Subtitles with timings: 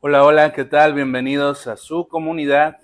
[0.00, 0.94] Hola, hola, ¿qué tal?
[0.94, 2.78] Bienvenidos a su comunidad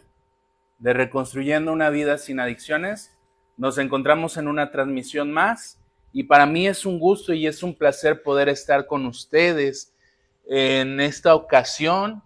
[0.79, 3.17] de Reconstruyendo una vida sin adicciones.
[3.57, 5.79] Nos encontramos en una transmisión más
[6.13, 9.95] y para mí es un gusto y es un placer poder estar con ustedes
[10.45, 12.21] en esta ocasión.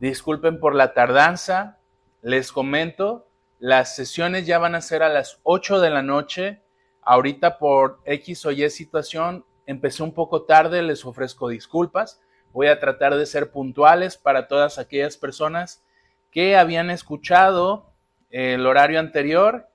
[0.00, 1.78] Disculpen por la tardanza,
[2.20, 3.28] les comento,
[3.60, 6.62] las sesiones ya van a ser a las 8 de la noche.
[7.00, 12.20] Ahorita por X o Y situación empecé un poco tarde, les ofrezco disculpas
[12.52, 15.82] Voy a tratar de ser puntuales para todas aquellas personas
[16.30, 17.90] que habían escuchado
[18.30, 19.68] el horario anterior,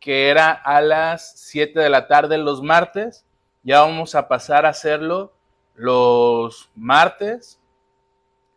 [0.00, 3.26] que era a las 7 de la tarde los martes.
[3.62, 5.34] Ya vamos a pasar a hacerlo
[5.74, 7.60] los martes,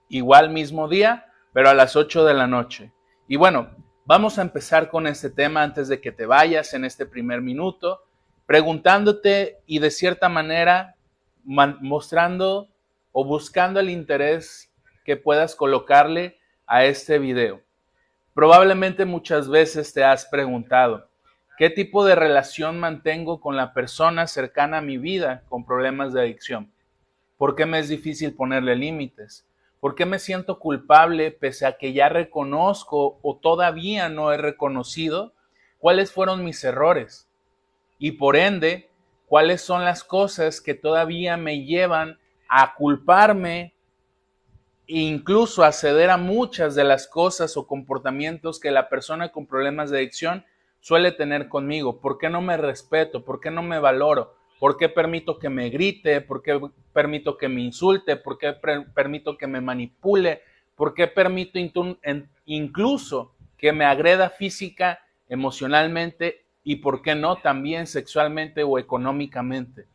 [0.09, 2.91] igual mismo día, pero a las 8 de la noche.
[3.27, 3.69] Y bueno,
[4.05, 8.03] vamos a empezar con este tema antes de que te vayas en este primer minuto,
[8.45, 10.95] preguntándote y de cierta manera
[11.43, 12.69] mostrando
[13.19, 14.71] o buscando el interés
[15.03, 16.37] que puedas colocarle
[16.67, 17.63] a este video.
[18.35, 21.09] Probablemente muchas veces te has preguntado,
[21.57, 26.21] ¿qué tipo de relación mantengo con la persona cercana a mi vida con problemas de
[26.21, 26.71] adicción?
[27.39, 29.47] ¿Por qué me es difícil ponerle límites?
[29.79, 35.33] ¿Por qué me siento culpable pese a que ya reconozco o todavía no he reconocido
[35.79, 37.27] cuáles fueron mis errores?
[37.97, 38.91] Y por ende,
[39.25, 43.73] cuáles son las cosas que todavía me llevan a culparme
[44.87, 49.45] e incluso a ceder a muchas de las cosas o comportamientos que la persona con
[49.45, 50.45] problemas de adicción
[50.79, 51.99] suele tener conmigo.
[51.99, 53.25] ¿Por qué no me respeto?
[53.25, 54.35] ¿Por qué no me valoro?
[54.59, 56.21] ¿Por qué permito que me grite?
[56.21, 56.59] ¿Por qué
[56.93, 58.15] permito que me insulte?
[58.15, 60.41] ¿Por qué permito que me manipule?
[60.75, 61.59] ¿Por qué permito
[62.45, 69.85] incluso que me agreda física, emocionalmente y, por qué no, también sexualmente o económicamente?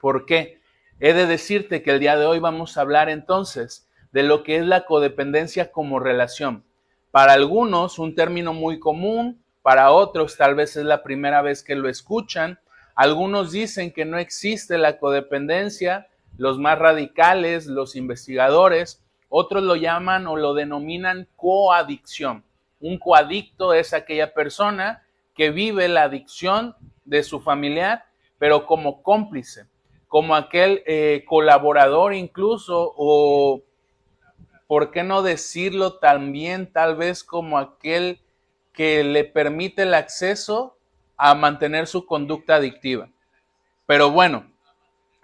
[0.00, 0.61] ¿Por qué?
[1.00, 4.56] He de decirte que el día de hoy vamos a hablar entonces de lo que
[4.56, 6.64] es la codependencia como relación.
[7.10, 11.74] Para algunos, un término muy común, para otros tal vez es la primera vez que
[11.74, 12.60] lo escuchan.
[12.94, 20.26] Algunos dicen que no existe la codependencia, los más radicales, los investigadores, otros lo llaman
[20.26, 22.44] o lo denominan coadicción.
[22.80, 25.02] Un coadicto es aquella persona
[25.34, 28.04] que vive la adicción de su familiar,
[28.38, 29.66] pero como cómplice
[30.12, 33.62] como aquel eh, colaborador incluso, o
[34.66, 38.20] por qué no decirlo también tal vez como aquel
[38.74, 40.76] que le permite el acceso
[41.16, 43.08] a mantener su conducta adictiva.
[43.86, 44.52] Pero bueno,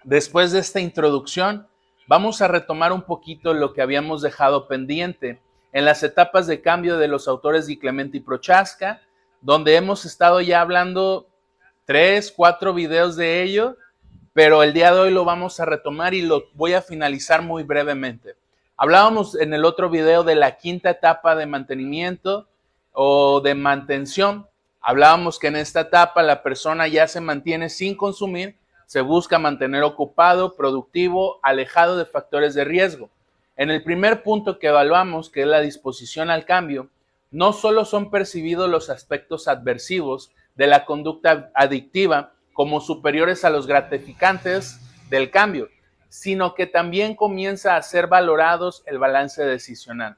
[0.03, 1.67] después de esta introducción,
[2.07, 5.39] vamos a retomar un poquito lo que habíamos dejado pendiente
[5.71, 9.01] en las etapas de cambio de los autores de Clemente y Prochaska,
[9.39, 11.27] donde hemos estado ya hablando
[11.85, 13.77] tres, cuatro videos de ello
[14.33, 17.63] pero el día de hoy lo vamos a retomar y lo voy a finalizar muy
[17.63, 18.35] brevemente.
[18.77, 22.47] Hablábamos en el otro video de la quinta etapa de mantenimiento
[22.93, 24.47] o de mantención.
[24.81, 29.83] Hablábamos que en esta etapa la persona ya se mantiene sin consumir, se busca mantener
[29.83, 33.09] ocupado, productivo, alejado de factores de riesgo.
[33.57, 36.89] En el primer punto que evaluamos, que es la disposición al cambio,
[37.31, 43.67] no solo son percibidos los aspectos adversivos de la conducta adictiva, como superiores a los
[43.67, 45.69] gratificantes del cambio,
[46.09, 50.17] sino que también comienza a ser valorados el balance decisional.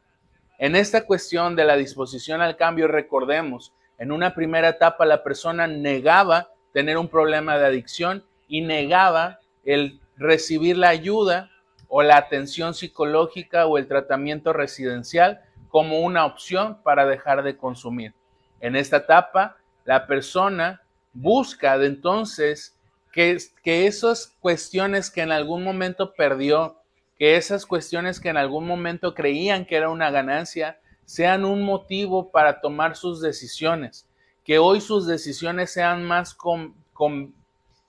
[0.57, 5.67] En esta cuestión de la disposición al cambio, recordemos, en una primera etapa la persona
[5.67, 11.51] negaba tener un problema de adicción y negaba el recibir la ayuda
[11.89, 18.15] o la atención psicológica o el tratamiento residencial como una opción para dejar de consumir.
[18.61, 20.80] En esta etapa, la persona
[21.13, 22.75] busca de entonces
[23.11, 26.77] que, esas cuestiones que en algún momento perdió,
[27.17, 32.31] que esas cuestiones que en algún momento creían que era una ganancia, sean un motivo
[32.31, 34.07] para tomar sus decisiones,
[34.43, 37.35] que hoy sus decisiones sean más con, con,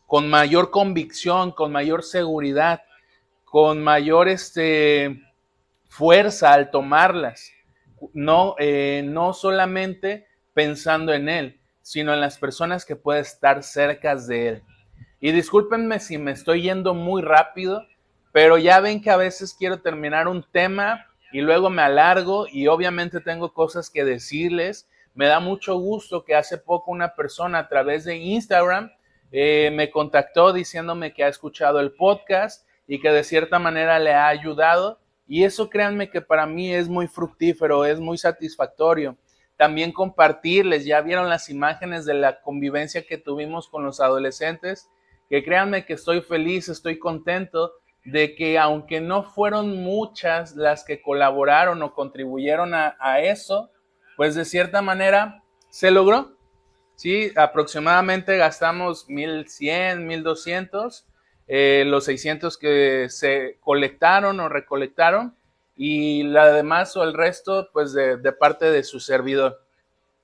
[0.06, 2.82] con mayor convicción, con mayor seguridad,
[3.44, 5.22] con mayor este,
[5.86, 7.52] fuerza al tomarlas,
[8.12, 14.16] no, eh, no solamente pensando en él, sino en las personas que pueden estar cerca
[14.16, 14.62] de Él.
[15.20, 17.86] Y discúlpenme si me estoy yendo muy rápido,
[18.32, 22.66] pero ya ven que a veces quiero terminar un tema y luego me alargo y
[22.66, 24.88] obviamente tengo cosas que decirles.
[25.14, 28.90] Me da mucho gusto que hace poco una persona a través de Instagram
[29.34, 34.12] eh, me contactó diciéndome que ha escuchado el podcast y que de cierta manera le
[34.12, 35.00] ha ayudado.
[35.26, 39.16] Y eso créanme que para mí es muy fructífero, es muy satisfactorio
[39.62, 40.84] también compartirles.
[40.84, 44.90] Ya vieron las imágenes de la convivencia que tuvimos con los adolescentes,
[45.30, 47.70] que créanme que estoy feliz, estoy contento
[48.04, 53.70] de que aunque no fueron muchas las que colaboraron o contribuyeron a, eso,
[54.16, 56.36] pues de cierta manera se logró.
[56.96, 61.06] Sí, aproximadamente gastamos 1100, 1200,
[61.46, 65.36] eh, los 600 que se colectaron o recolectaron
[65.76, 69.62] y la demás o el resto pues de, parte de su servidor.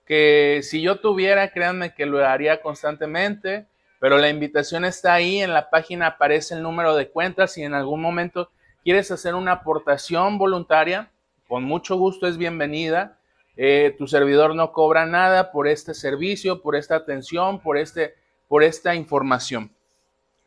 [0.06, 3.66] Que si yo tuviera, créanme que lo haría constantemente
[4.00, 7.74] pero la invitación está ahí, en la página aparece el número de cuentas si en
[7.74, 8.50] algún momento
[8.84, 11.10] quieres hacer una aportación voluntaria,
[11.48, 13.18] con mucho gusto es bienvenida.
[13.56, 18.14] Eh, tu servidor no cobra nada por este servicio, por esta atención, por, este,
[18.46, 19.72] por esta información.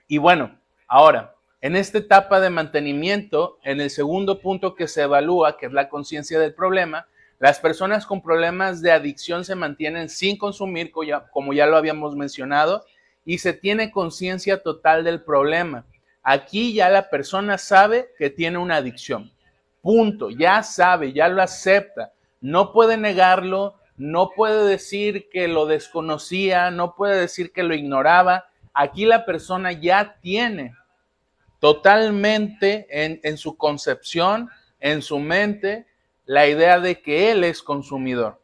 [0.07, 0.57] Y bueno,
[0.88, 5.71] ahora, en esta etapa de mantenimiento, en el segundo punto que se evalúa, que es
[5.71, 10.91] la conciencia del problema, las personas con problemas de adicción se mantienen sin consumir,
[11.31, 12.85] como ya lo habíamos mencionado,
[13.25, 15.85] y se tiene conciencia total del problema.
[16.23, 19.31] Aquí ya la persona sabe que tiene una adicción.
[19.81, 20.29] Punto.
[20.29, 22.13] Ya sabe, ya lo acepta.
[22.41, 28.45] No puede negarlo, no puede decir que lo desconocía, no puede decir que lo ignoraba.
[28.73, 30.75] Aquí la persona ya tiene
[31.61, 34.49] totalmente en, su concepción,
[34.79, 35.85] en su mente,
[36.25, 38.41] la idea de que él es consumidor.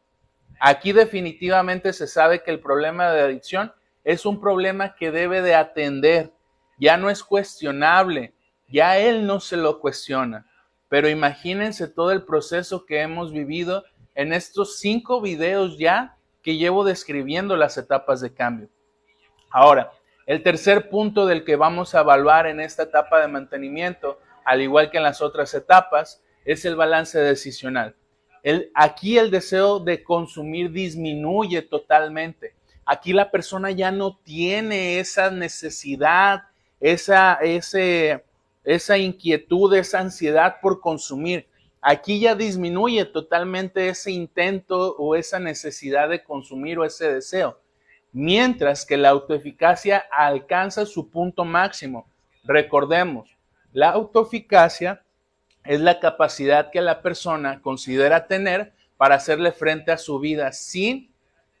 [0.60, 3.72] Aquí definitivamente se sabe que el problema de adicción
[4.04, 6.32] es un problema que debe de atender.
[6.78, 8.34] Ya no es cuestionable,
[8.68, 10.46] ya él no se lo cuestiona.
[10.88, 13.84] Pero imagínense todo el proceso que hemos vivido
[14.14, 18.68] en estos cinco videos ya que llevo describiendo las etapas de cambio.
[19.50, 19.90] Ahora,
[20.28, 24.90] el tercer punto del que vamos a evaluar en esta etapa de mantenimiento, al igual
[24.90, 27.96] que en las otras etapas, es el balance decisional.
[28.74, 32.54] Aquí el deseo de consumir disminuye totalmente.
[32.84, 36.42] Aquí la persona ya no tiene esa necesidad,
[36.78, 38.22] esa, ese,
[38.64, 41.46] esa inquietud, esa ansiedad por consumir.
[41.80, 47.58] Aquí ya disminuye totalmente ese intento o esa necesidad de consumir o ese deseo.
[48.20, 52.10] Mientras que la autoeficacia alcanza su punto máximo.
[52.42, 53.30] Recordemos,
[53.72, 55.04] la autoeficacia
[55.62, 61.12] es la capacidad que la persona considera tener para hacerle frente a su vida sin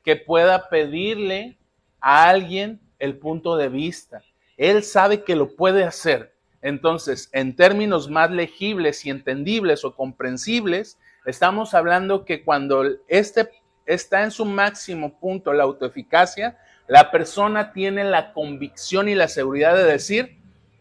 [0.02, 1.56] que pueda pedirle
[2.00, 4.24] a alguien el punto de vista.
[4.56, 6.34] Él sabe que lo puede hacer.
[6.60, 13.48] Entonces, en términos más legibles y entendibles o comprensibles, estamos hablando que cuando este
[13.88, 19.74] está en su máximo punto la autoeficacia, la persona tiene la convicción y la seguridad
[19.74, 20.38] de decir,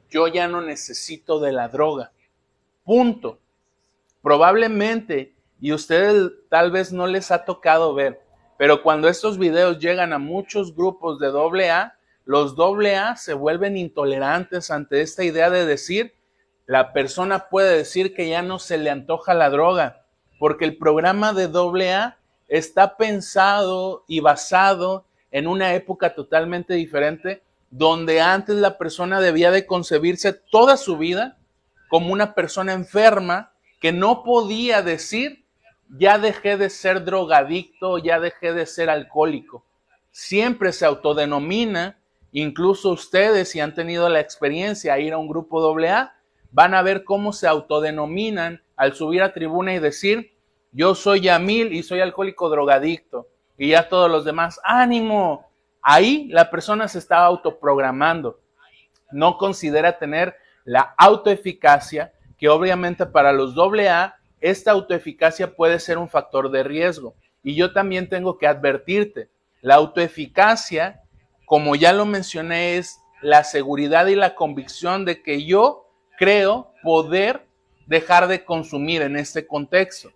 [0.10, 2.12] yo ya no necesito de la droga.
[2.84, 3.40] Punto.
[4.22, 8.22] Probablemente, y ustedes tal vez no les ha tocado ver,
[8.58, 11.94] pero cuando estos videos llegan a muchos grupos de AA,
[12.26, 16.14] los AA se vuelven intolerantes ante esta idea de decir,
[16.66, 20.06] la persona puede decir que ya no se le antoja la droga,
[20.40, 22.18] porque el programa de AA
[22.48, 29.66] está pensado y basado en una época totalmente diferente, donde antes la persona debía de
[29.66, 31.38] concebirse toda su vida
[31.90, 35.46] como una persona enferma que no podía decir
[35.90, 39.66] ya dejé de ser drogadicto, ya dejé de ser alcohólico.
[40.12, 41.98] Siempre se autodenomina,
[42.32, 46.14] incluso ustedes si han tenido la experiencia de ir a un grupo AA,
[46.52, 50.37] van a ver cómo se autodenominan al subir a tribuna y decir,
[50.72, 53.28] yo soy Yamil y soy alcohólico drogadicto.
[53.58, 55.50] Y ya todos los demás, ánimo.
[55.82, 58.40] Ahí la persona se está autoprogramando.
[59.12, 66.10] No considera tener la autoeficacia que obviamente para los AA esta autoeficacia puede ser un
[66.10, 67.16] factor de riesgo.
[67.44, 69.30] Y yo también tengo que advertirte,
[69.62, 71.02] la autoeficacia,
[71.46, 77.48] como ya lo mencioné, es la seguridad y la convicción de que yo creo poder
[77.88, 80.12] dejar de consumir en este contexto.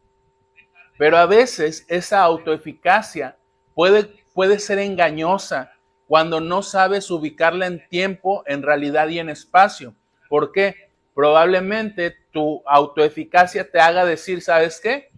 [1.01, 3.35] Pero a veces esa autoeficacia
[3.73, 4.03] puede,
[4.35, 5.71] puede ser engañosa
[6.05, 9.95] cuando no sabes ubicarla en tiempo, en realidad y en espacio.
[10.29, 10.91] ¿Por qué?
[11.15, 15.09] probablemente tu autoeficacia te haga decir, ¿sabes qué?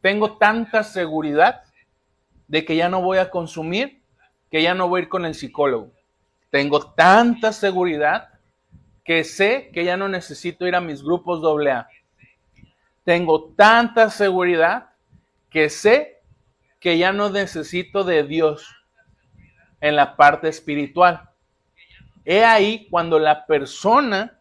[0.00, 1.62] Tengo tanta seguridad
[2.46, 4.04] de que ya no voy a consumir,
[4.48, 5.90] que ya no voy a ir con el psicólogo.
[6.50, 8.28] Tengo tanta seguridad
[9.04, 11.88] que sé que ya no necesito ir a mis grupos AA.
[13.02, 14.89] Tengo tanta seguridad
[15.50, 16.22] que sé
[16.78, 18.74] que ya no necesito de Dios
[19.80, 21.28] en la parte espiritual.
[22.24, 24.40] He ahí cuando la persona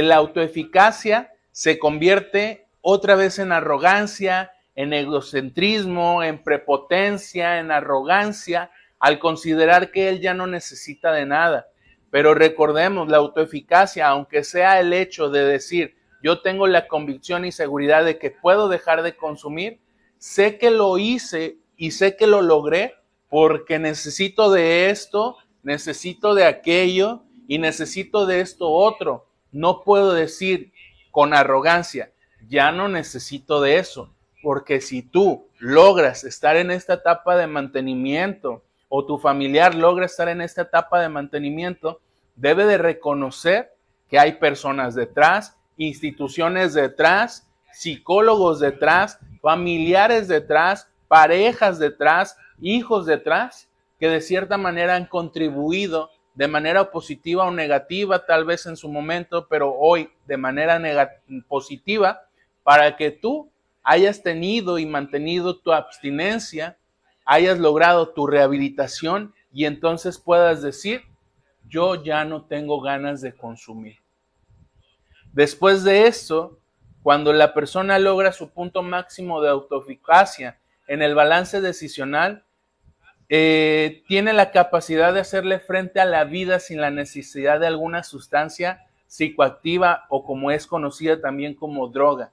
[0.00, 9.18] la autoeficacia se convierte otra vez en arrogancia, en egocentrismo, en prepotencia, en arrogancia, al
[9.18, 11.68] considerar que él ya no necesita de nada.
[12.10, 17.52] Pero recordemos, la autoeficacia, aunque sea el hecho de decir, yo tengo la convicción y
[17.52, 19.80] seguridad de que puedo dejar de consumir,
[20.22, 22.94] sé que lo hice y sé que lo logré
[23.28, 29.26] porque necesito de esto, necesito de aquello y necesito de esto otro.
[29.50, 30.72] No puedo decir
[31.10, 32.12] con arrogancia,
[32.48, 34.14] ya no necesito de eso,
[34.44, 40.28] porque si tú logras estar en esta etapa de mantenimiento o tu familiar logra estar
[40.28, 42.00] en esta etapa de mantenimiento,
[42.36, 43.74] debe de reconocer
[44.08, 54.08] que hay personas detrás, instituciones detrás, psicólogos detrás, familiares detrás, parejas detrás, hijos detrás, que
[54.08, 59.46] de cierta manera han contribuido de manera positiva o negativa, tal vez en su momento,
[59.48, 60.80] pero hoy de manera
[61.48, 62.22] positiva,
[62.62, 63.50] para que tú
[63.82, 66.78] hayas tenido y mantenido tu abstinencia,
[67.24, 71.02] hayas logrado tu rehabilitación y entonces puedas decir,
[71.68, 73.98] yo ya no tengo ganas de consumir.
[75.32, 76.58] Después de esto,
[77.02, 82.44] cuando la persona logra su punto máximo de autoeficacia en el balance decisional,
[83.28, 88.02] eh, tiene la capacidad de hacerle frente a la vida sin la necesidad de alguna
[88.02, 92.30] sustancia psicoactiva o como es conocida también como droga.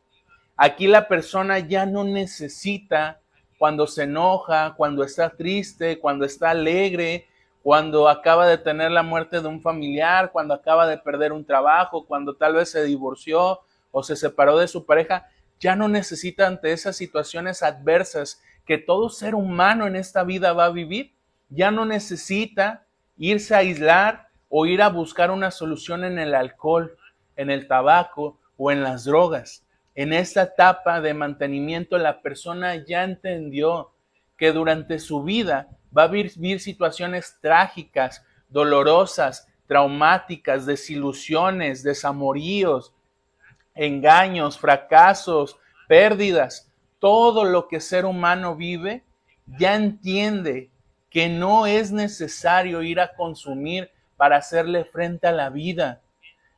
[0.56, 3.22] Aquí la persona ya no necesita
[3.58, 7.28] cuando se enoja, cuando está triste, cuando está alegre,
[7.64, 12.06] cuando acaba de tener la muerte de un familiar, cuando acaba de perder un trabajo,
[12.06, 13.62] cuando tal vez se divorció
[13.92, 15.28] o se separó de su pareja,
[15.60, 20.66] ya no necesita ante esas situaciones adversas que todo ser humano en esta vida va
[20.66, 21.14] a vivir,
[21.50, 22.86] ya no necesita
[23.18, 26.98] irse a aislar o ir a buscar una solución en el alcohol,
[27.36, 29.66] en el tabaco o en las drogas.
[29.96, 33.92] En esta etapa de mantenimiento la persona ya entendió
[34.38, 42.94] que durante su vida va a vivir situaciones trágicas, dolorosas, traumáticas, desilusiones, desamoríos,
[43.80, 45.58] engaños, fracasos,
[45.88, 46.70] pérdidas,
[47.00, 49.06] todo lo que ser humano vive,
[49.58, 50.70] ya entiende
[51.10, 56.02] que no es necesario ir a consumir para hacerle frente a la vida.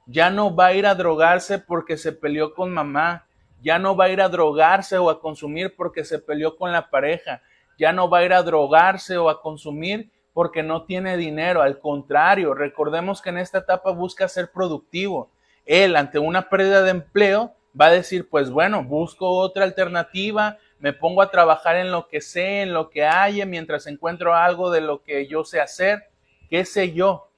[0.08, 3.28] Ya no va a ir a drogarse porque se peleó con mamá.
[3.62, 6.90] Ya no va a ir a drogarse o a consumir porque se peleó con la
[6.90, 7.44] pareja.
[7.78, 11.62] Ya no va a ir a drogarse o a consumir porque no tiene dinero.
[11.62, 15.30] Al contrario, recordemos que en esta etapa busca ser productivo.
[15.66, 20.94] Él, ante una pérdida de empleo, va a decir, pues bueno, busco otra alternativa, me
[20.94, 24.82] pongo a trabajar en lo que sé, en lo que haya, mientras encuentro algo de
[24.82, 26.10] lo que yo sé hacer,
[26.50, 27.30] qué sé yo,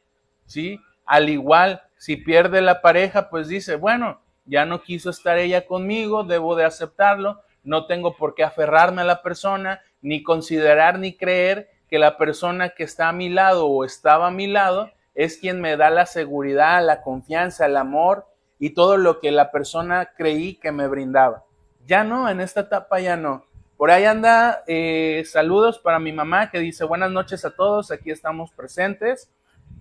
[0.46, 0.80] ¿sí?
[1.06, 6.24] Al igual, si pierde la pareja, pues dice, bueno, ya no quiso estar ella conmigo,
[6.24, 11.70] debo de aceptarlo, no tengo por qué aferrarme a la persona, ni considerar ni creer
[11.90, 15.62] que la persona que está a mi lado o estaba a mi lado es quien
[15.62, 18.26] me da la seguridad, la confianza, el amor
[18.60, 21.44] y todo lo que la persona creí que me brindaba.
[21.86, 23.46] Ya no, en esta etapa ya no.
[23.78, 28.12] Por ahí anda, eh, saludos para mi mamá que dice buenas noches a todos, aquí
[28.12, 29.30] estamos presentes.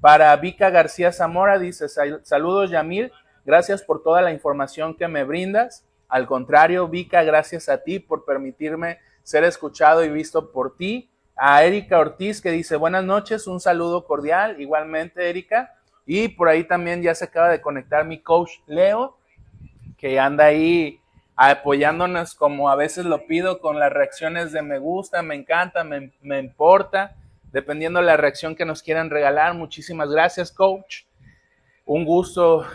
[0.01, 3.13] Para Vika García Zamora dice saludos Yamil,
[3.45, 5.87] gracias por toda la información que me brindas.
[6.09, 11.12] Al contrario, Vika, gracias a ti por permitirme ser escuchado y visto por ti.
[11.37, 14.61] A Erika Ortiz que dice buenas noches, un saludo cordial.
[14.61, 15.75] Igualmente, Erika.
[16.07, 19.17] Y por ahí también ya se acaba de conectar mi coach Leo,
[19.97, 21.01] que anda ahí
[21.37, 26.39] apoyándonos como a veces lo pido con las reacciones de me gusta, me encanta, me,
[26.39, 27.17] importa,
[27.53, 29.55] dependiendo de la reacción que nos quieran regalar.
[29.55, 31.05] Muchísimas gracias, coach.
[31.85, 32.67] Un gusto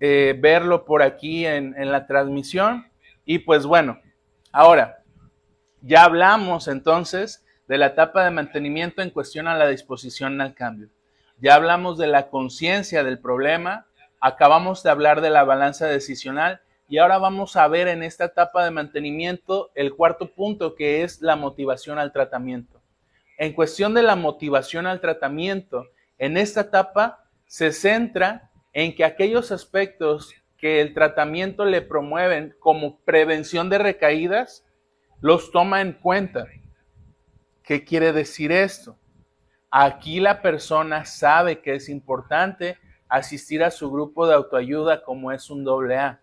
[0.00, 2.86] eh, verlo por aquí en, en la transmisión.
[3.24, 4.00] Y pues bueno,
[4.52, 5.02] ahora,
[5.80, 10.88] ya hablamos entonces de la etapa de mantenimiento en cuestión a la disposición al cambio
[11.40, 13.86] ya hablamos de la conciencia del problema,
[14.20, 18.64] acabamos de hablar de la balanza decisional y ahora vamos a ver en esta etapa
[18.64, 22.80] de mantenimiento el cuarto punto que es la motivación al tratamiento.
[23.36, 25.86] En cuestión de la motivación al tratamiento,
[26.18, 32.98] en esta etapa se centra en que aquellos aspectos que el tratamiento le promueven como
[33.00, 34.66] prevención de recaídas,
[35.20, 36.46] los toma en cuenta.
[37.68, 38.96] ¿Qué quiere decir esto?
[39.70, 42.78] Aquí la persona sabe que es importante
[43.10, 46.22] asistir a su grupo de autoayuda como es un doble A.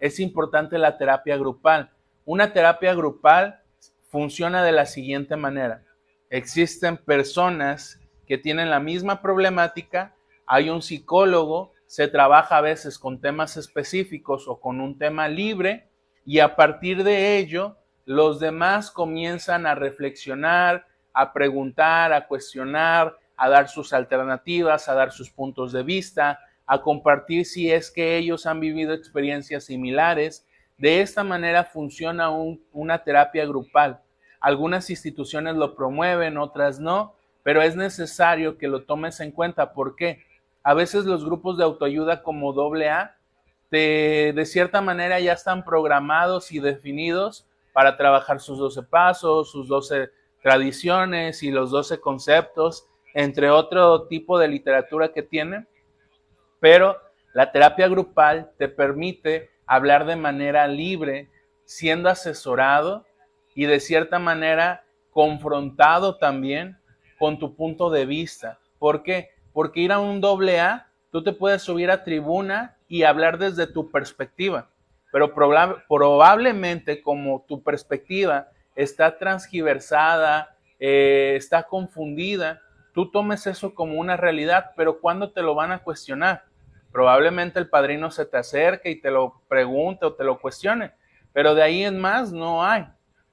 [0.00, 1.90] Es importante la terapia grupal.
[2.26, 3.62] Una terapia grupal
[4.10, 5.82] funciona de la siguiente manera.
[6.28, 13.18] Existen personas que tienen la misma problemática, hay un psicólogo, se trabaja a veces con
[13.18, 15.88] temas específicos o con un tema libre
[16.26, 17.78] y a partir de ello
[18.12, 25.12] los demás comienzan a reflexionar, a preguntar, a cuestionar, a dar sus alternativas, a dar
[25.12, 30.46] sus puntos de vista, a compartir si es que ellos han vivido experiencias similares.
[30.78, 34.00] De esta manera funciona una terapia grupal.
[34.40, 39.72] Algunas instituciones lo promueven, otras no, pero es necesario que lo tomes en cuenta.
[39.72, 40.24] ¿Por qué?
[40.62, 43.16] A veces los grupos de autoayuda como AA
[43.70, 49.68] de, de cierta manera ya están programados y definidos para trabajar sus 12 pasos, sus
[49.68, 50.10] 12
[50.42, 55.66] tradiciones y los 12 conceptos, entre otro tipo de literatura que tiene,
[56.60, 56.96] pero
[57.32, 61.30] la terapia grupal te permite hablar de manera libre,
[61.64, 63.06] siendo asesorado
[63.54, 66.78] y de cierta manera confrontado también
[67.18, 68.58] con tu punto de vista.
[68.78, 69.30] ¿Por qué?
[69.52, 73.66] Porque ir a un doble A, tú te puedes subir a tribuna y hablar desde
[73.66, 74.70] tu perspectiva,
[75.12, 82.62] pero probablemente como tu perspectiva está transgiversada, eh, está confundida,
[82.94, 86.44] tú tomes eso como una realidad, pero ¿cuándo te lo van a cuestionar?
[86.90, 90.92] Probablemente el padrino se te acerque y te lo pregunte o te lo cuestione,
[91.32, 92.86] pero de ahí en más no hay.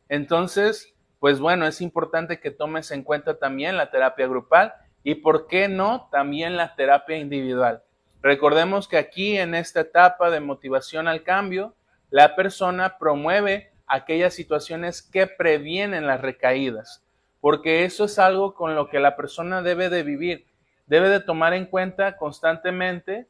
[0.09, 5.47] Entonces, pues bueno, es importante que tomes en cuenta también la terapia grupal y, ¿por
[5.47, 7.83] qué no?, también la terapia individual.
[8.21, 11.75] Recordemos que aquí en esta etapa de motivación al cambio,
[12.09, 17.03] la persona promueve aquellas situaciones que previenen las recaídas,
[17.41, 20.45] porque eso es algo con lo que la persona debe de vivir,
[20.87, 23.27] debe de tomar en cuenta constantemente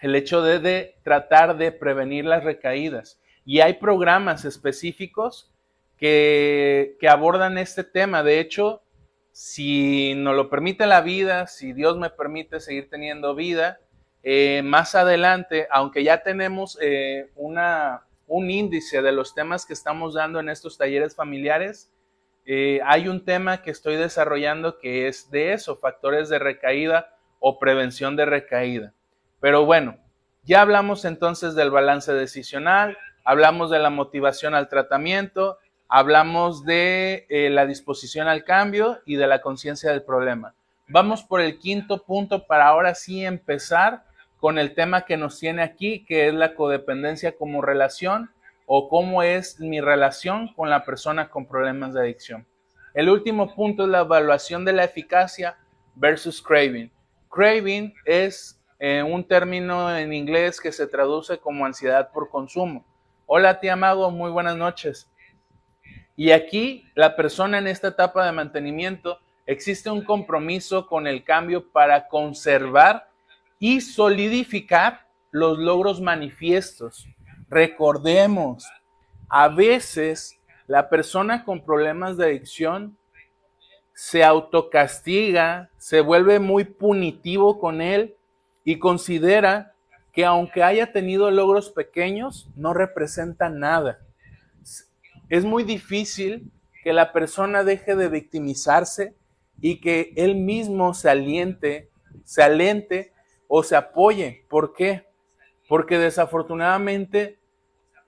[0.00, 3.20] el hecho de, tratar de prevenir las recaídas.
[3.44, 5.50] Y hay programas específicos
[5.96, 8.22] que, abordan este tema.
[8.22, 8.82] De hecho,
[9.32, 13.78] si nos lo permite la vida, si Dios me permite seguir teniendo vida,
[14.22, 20.14] eh, más adelante, aunque ya tenemos eh, una, un índice de los temas que estamos
[20.14, 21.90] dando en estos talleres familiares.
[22.44, 27.58] Eh, hay un tema que estoy desarrollando que es de eso, factores de recaída o
[27.58, 28.92] prevención de recaída.
[29.40, 29.96] Pero bueno,
[30.42, 37.64] ya hablamos entonces del balance decisional, hablamos de la motivación al tratamiento, hablamos de la
[37.64, 40.54] disposición al cambio y de la conciencia del problema.
[40.88, 44.04] Vamos por el quinto punto para ahora sí empezar
[44.40, 48.30] con el tema que nos tiene aquí, que es la codependencia como relación
[48.66, 52.46] o cómo es mi relación con la persona con problemas de adicción.
[52.94, 55.58] El último punto es la evaluación de la eficacia
[55.94, 56.90] versus craving.
[57.28, 62.84] Craving es eh, un término en inglés que se traduce como ansiedad por consumo.
[63.26, 65.08] Hola tía Mago, muy buenas noches.
[66.16, 71.70] Y aquí la persona en esta etapa de mantenimiento existe un compromiso con el cambio
[71.70, 73.09] para conservar
[73.60, 77.06] y solidificar los logros manifiestos.
[77.48, 78.66] Recordemos,
[79.28, 82.96] a veces la persona con problemas de adicción
[83.94, 88.16] se autocastiga, se vuelve muy punitivo con él
[88.64, 89.74] y considera
[90.12, 94.00] que aunque haya tenido logros pequeños, no representa nada.
[95.28, 96.50] Es muy difícil
[96.82, 99.14] que la persona deje de victimizarse
[99.60, 101.90] y que él mismo se aliente,
[102.24, 103.12] se alente
[103.52, 104.44] o se apoye.
[104.48, 105.04] ¿Por qué?
[105.68, 107.36] Porque desafortunadamente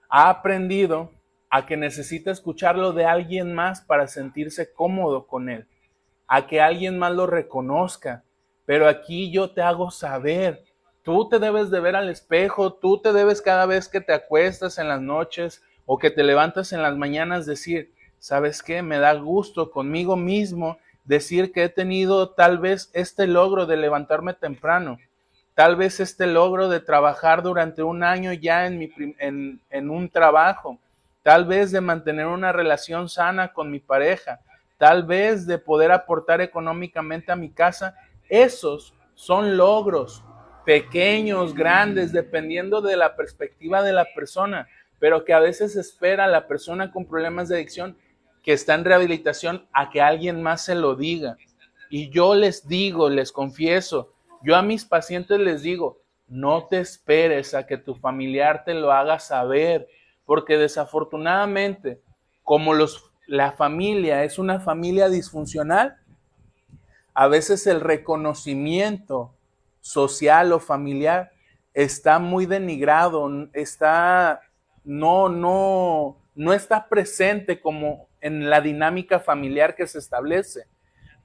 [0.08, 1.10] ha aprendido
[1.50, 5.66] a que necesita escucharlo de alguien más para sentirse cómodo con él,
[6.28, 8.22] a que alguien más lo reconozca.
[8.64, 10.62] Pero aquí yo te hago saber,
[11.02, 14.78] tú te debes de ver al espejo, tú te debes cada vez que te acuestas
[14.78, 18.80] en las noches o que te levantas en las mañanas decir, ¿sabes qué?
[18.82, 24.34] Me da gusto conmigo mismo decir que he tenido tal vez este logro de levantarme
[24.34, 24.98] temprano
[25.54, 30.78] Tal vez este logro de trabajar durante un año ya en, un trabajo,
[31.22, 34.40] tal vez de mantener una relación sana con mi pareja,
[34.78, 37.94] tal vez de poder aportar económicamente a mi casa,
[38.30, 40.24] esos son logros
[40.64, 46.46] pequeños, grandes, dependiendo de la perspectiva de la persona, pero que a veces espera la
[46.46, 47.96] persona con problemas de adicción
[48.42, 51.36] que está en rehabilitación a que alguien más se lo diga.
[51.90, 54.11] Y yo les digo, les confieso,
[54.42, 58.92] yo a mis pacientes les digo, no te esperes a que tu familiar te lo
[58.92, 59.88] haga saber,
[60.24, 62.00] porque desafortunadamente,
[62.42, 65.96] como los, la familia es una familia disfuncional,
[67.14, 69.34] a veces el reconocimiento
[69.80, 71.32] social o familiar
[71.74, 74.40] está muy denigrado, está
[74.84, 80.64] no no no está presente como en la dinámica familiar que se establece.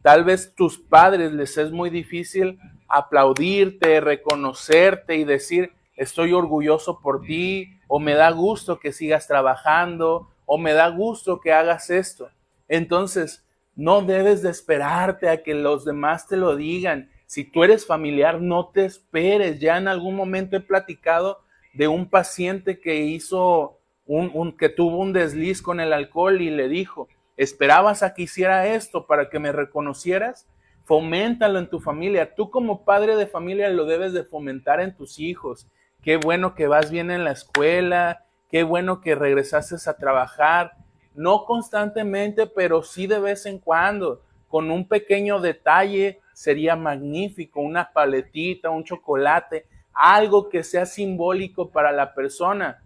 [0.01, 7.21] Tal vez tus padres les es muy difícil aplaudirte, reconocerte y decir, estoy orgulloso por
[7.21, 12.30] ti, o me da gusto que sigas trabajando, o me da gusto que hagas esto.
[12.67, 13.43] Entonces,
[13.80, 17.12] No debes de esperarte a que los demás te lo digan.
[17.28, 19.60] Si tú eres familiar, no te esperes.
[19.60, 21.41] Ya en algún momento he platicado
[21.76, 26.69] de un paciente que hizo un, que tuvo un desliz con el alcohol y le
[26.69, 30.47] dijo, ¿esperabas a que hiciera esto para que me reconocieras?
[30.88, 32.34] Foméntalo en tu familia.
[32.34, 35.67] Tú como padre de familia lo debes de fomentar en tus hijos.
[36.02, 40.78] Qué bueno que vas bien en la escuela, qué bueno que regresaste a trabajar,
[41.13, 47.91] no constantemente, pero sí de vez en cuando, con un pequeño detalle sería magnífico, una
[47.91, 52.82] paletita, un chocolate, algo que sea simbólico para la persona.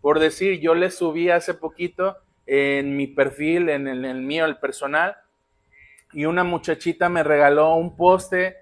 [0.00, 5.16] Por decir, yo le subí hace poquito en mi perfil, en el, mío, el personal,
[6.12, 8.56] y una muchachita me regaló un poste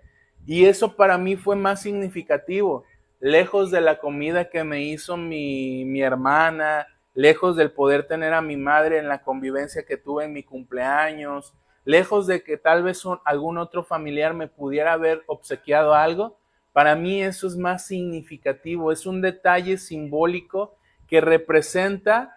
[0.47, 2.85] y eso para mí fue más significativo,
[3.21, 8.41] lejos de la comida que me hizo mi, mi hermana, lejos del poder tener a
[8.41, 13.03] mi madre en la convivencia que tuve en mi cumpleaños, lejos de que tal vez
[13.25, 16.39] algún otro familiar me pudiera haber obsequiado algo,
[16.73, 20.77] para mí eso es más significativo, es un detalle simbólico
[21.09, 22.37] que representa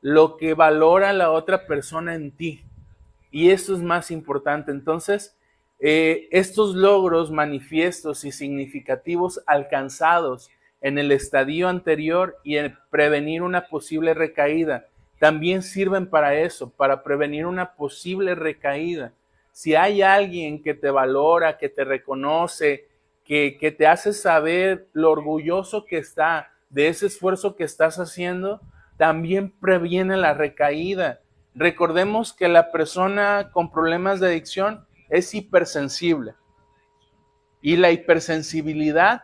[0.00, 2.64] lo que valora la otra persona en ti.
[3.34, 4.70] Y eso es más importante.
[4.70, 5.36] Entonces,
[5.80, 13.66] eh, estos logros manifiestos y significativos alcanzados en el estadio anterior y en prevenir una
[13.66, 14.86] posible recaída,
[15.18, 19.12] también sirven para eso, para prevenir una posible recaída.
[19.50, 22.86] Si hay alguien que te valora, que te reconoce,
[23.24, 28.60] que, que te hace saber lo orgulloso que está de ese esfuerzo que estás haciendo,
[28.96, 31.18] también previene la recaída.
[31.54, 36.34] Recordemos que la persona con problemas de adicción es hipersensible
[37.62, 39.22] y la hipersensibilidad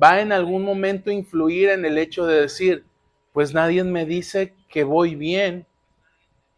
[0.00, 2.84] va en algún momento a influir en el hecho de decir,
[3.32, 5.66] pues nadie me dice que voy bien,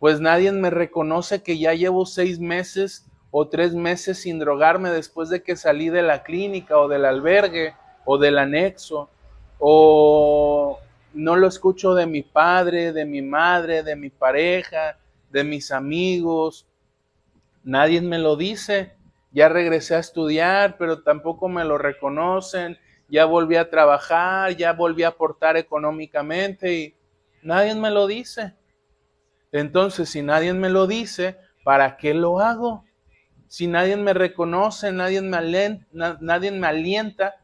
[0.00, 5.28] pues nadie me reconoce que ya llevo seis meses o tres meses sin drogarme después
[5.28, 7.74] de que salí de la clínica o del albergue
[8.04, 9.08] o del anexo,
[9.58, 10.78] o
[11.14, 14.98] no lo escucho de mi padre, de mi madre, de mi pareja,
[15.34, 16.64] de mis amigos,
[17.64, 18.94] nadie me lo dice,
[19.32, 25.02] ya regresé a estudiar, pero tampoco me lo reconocen, ya volví a trabajar, ya volví
[25.02, 26.94] a aportar económicamente y
[27.42, 28.54] nadie me lo dice.
[29.50, 32.84] Entonces, si nadie me lo dice, ¿para qué lo hago?
[33.48, 37.34] Si nadie me reconoce, nadie me, alienta, nadie me alienta,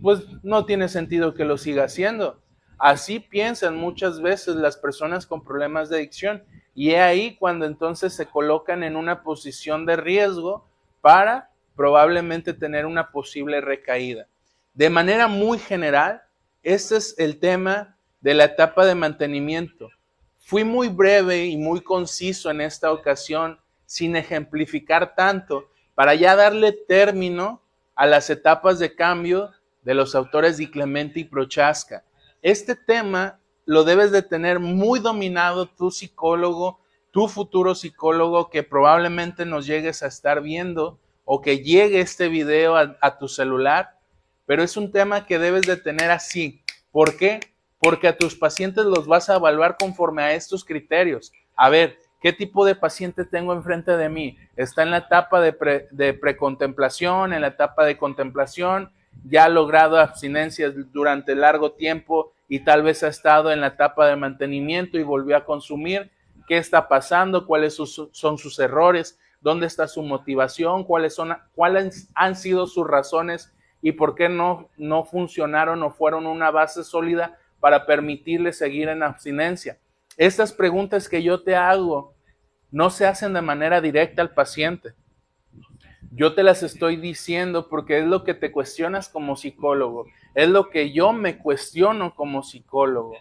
[0.00, 2.40] pues no tiene sentido que lo siga haciendo.
[2.78, 8.14] Así piensan muchas veces las personas con problemas de adicción y es ahí cuando entonces
[8.14, 10.68] se colocan en una posición de riesgo
[11.00, 14.26] para probablemente tener una posible recaída.
[14.74, 16.22] De manera muy general,
[16.62, 19.90] este es el tema de la etapa de mantenimiento.
[20.38, 26.72] Fui muy breve y muy conciso en esta ocasión, sin ejemplificar tanto, para ya darle
[26.72, 27.62] término
[27.94, 29.50] a las etapas de cambio
[29.82, 32.04] de los autores Di Clemente y Prochaska.
[32.42, 33.39] Este tema
[33.70, 36.80] lo debes de tener muy dominado tu psicólogo,
[37.12, 42.74] tu futuro psicólogo que probablemente nos llegues a estar viendo o que llegue este video
[42.76, 43.96] a, tu celular,
[44.44, 46.64] pero es un tema que debes de tener así.
[46.90, 47.38] ¿Por qué?
[47.78, 51.30] Porque a tus pacientes los vas a evaluar conforme a estos criterios.
[51.54, 54.36] A ver, ¿Qué tipo de paciente tengo enfrente de mí?
[54.54, 58.92] ¿Está en la etapa de, de precontemplación, en la etapa de contemplación?
[59.24, 64.08] ¿Ya ha logrado abstinencias durante largo tiempo y tal vez ha estado en la etapa
[64.08, 66.10] de mantenimiento y volvió a consumir?
[66.48, 67.46] ¿Qué está pasando?
[67.46, 69.20] ¿Cuáles son sus errores?
[69.40, 70.82] ¿Dónde está su motivación?
[70.82, 76.26] ¿Cuáles, son, cuáles han sido sus razones y por qué no, no funcionaron o fueron
[76.26, 79.78] una base sólida para permitirle seguir en abstinencia?
[80.16, 82.16] Estas preguntas que yo te hago
[82.72, 84.94] no se hacen de manera directa al paciente.
[86.12, 90.68] Yo te las estoy diciendo porque es lo que te cuestionas como psicólogo, es lo
[90.68, 93.14] que yo me cuestiono como psicólogo.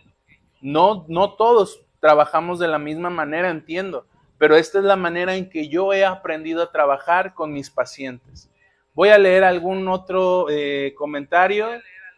[0.60, 4.08] No, no todos trabajamos de la misma manera, entiendo,
[4.40, 8.50] pero esta es la manera en que yo he aprendido a trabajar con mis pacientes.
[8.96, 11.68] Voy a leer algún otro eh, comentario.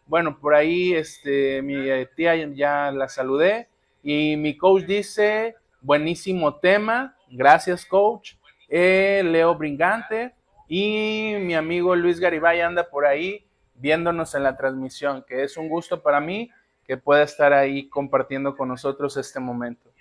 [0.06, 3.68] Bueno, por ahí este, mi eh, tía ya la saludé.
[4.02, 8.36] Y mi coach dice, buenísimo tema, gracias coach.
[8.70, 10.34] Eh, Leo Bringante
[10.74, 15.68] y mi amigo Luis Garibay anda por ahí viéndonos en la transmisión, que es un
[15.68, 16.50] gusto para mí
[16.86, 19.92] que pueda estar ahí compartiendo con nosotros este momento.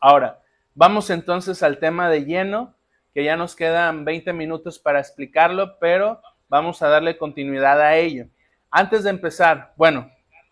[0.00, 0.40] Ahora,
[0.74, 2.74] vamos entonces al tema de lleno,
[3.12, 8.28] que ya nos quedan 20 minutos para explicarlo, pero vamos a darle continuidad a ello.
[8.70, 10.10] Antes de empezar, bueno,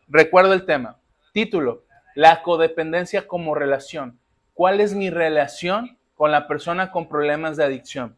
[0.08, 0.98] recuerdo el tema.
[1.32, 4.18] Título, la codependencia como relación.
[4.52, 8.16] ¿Cuál es mi relación con la persona con problemas de adicción.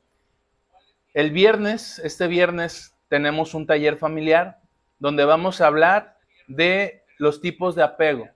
[1.15, 4.59] El viernes, este viernes, tenemos un taller familiar
[4.99, 8.29] donde vamos a hablar de los tipos de apego.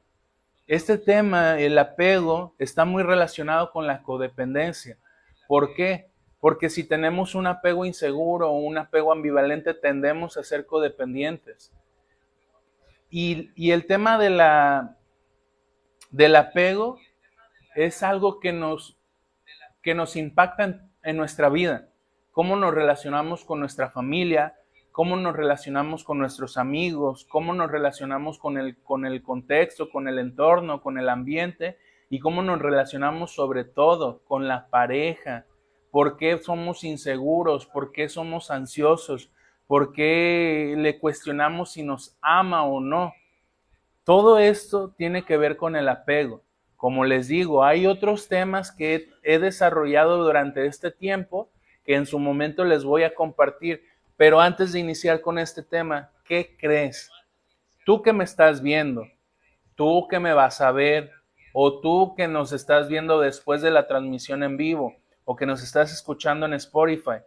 [0.68, 4.96] Este tema, el apego, está muy relacionado con la codependencia.
[5.48, 6.12] ¿Por qué?
[6.38, 11.72] Porque si tenemos un apego inseguro o un apego ambivalente, tendemos a ser codependientes.
[13.10, 14.96] Y, el tema de la,
[16.12, 17.00] del apego
[17.74, 18.96] es algo que nos,
[19.82, 21.88] que nos impacta en, en nuestra vida.
[22.38, 24.55] Cómo nos relacionamos con nuestra familia,
[24.92, 30.07] cómo nos relacionamos con nuestros amigos, cómo nos relacionamos con el, con el contexto, con
[30.07, 35.46] el entorno, con el ambiente y cómo nos relacionamos sobre todo con la pareja.
[35.90, 37.66] ¿Por qué somos inseguros?
[37.66, 39.33] ¿Por qué somos ansiosos?
[39.66, 43.14] ¿Por qué le cuestionamos si nos ama o no?
[44.05, 46.44] Todo esto tiene que ver con el apego.
[46.77, 51.51] Como les digo, hay otros temas que he desarrollado durante este tiempo
[51.88, 53.83] que en su momento les voy a compartir,
[54.14, 57.11] pero antes de iniciar con este tema, ¿qué crees?
[57.87, 59.07] Tú que me estás viendo,
[59.74, 61.11] tú que me vas a ver,
[61.55, 65.62] o tú que nos estás viendo después de la transmisión en vivo, o que nos
[65.62, 67.22] estás escuchando en Spotify.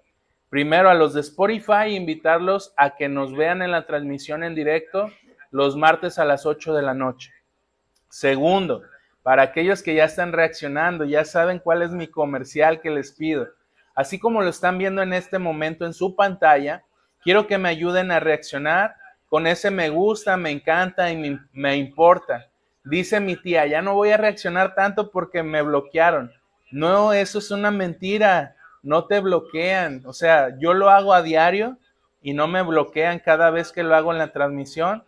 [0.48, 5.10] Primero a los de Spotify, invitarlos a que nos vean en la transmisión en directo
[5.50, 7.34] los martes a las 8 de la noche.
[8.10, 8.84] Segundo,
[9.24, 13.48] para aquellos que ya están reaccionando, ya saben cuál es mi comercial que les pido.
[14.02, 16.84] Así como lo están viendo en este momento en su pantalla,
[17.24, 18.96] quiero que me ayuden a reaccionar
[19.30, 22.50] con ese me gusta, me encanta y me, importa.
[22.84, 26.34] Dice mi tía, ya no voy a reaccionar tanto porque me bloquearon.
[26.72, 28.56] No, eso es una mentira.
[28.82, 30.02] No te bloquean.
[30.06, 31.78] O sea, yo lo hago a diario
[32.24, 35.06] y no me bloquean cada vez que lo hago en la transmisión.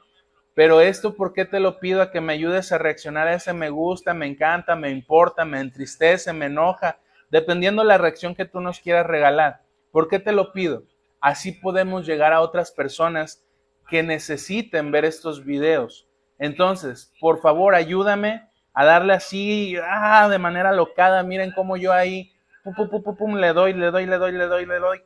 [0.53, 2.03] Pero esto, ¿por qué te lo pido?
[2.03, 5.59] A que me ayudes a reaccionar a ese me gusta, me encanta, me importa, me
[5.59, 6.99] entristece, me enoja
[7.33, 9.63] dependiendo la reacción que tú nos quieras regalar.
[9.91, 10.83] ¿Por qué te lo pido?
[11.19, 13.43] Así podemos llegar a otras personas
[13.89, 16.07] que necesiten ver estos videos.
[16.37, 21.23] Entonces, por favor, ayúdame a darle así, ah, de manera locada.
[21.23, 22.31] Miren cómo yo ahí,
[22.63, 25.01] pum, pum, pum, pum, le doy, le doy, le doy, le doy, le doy.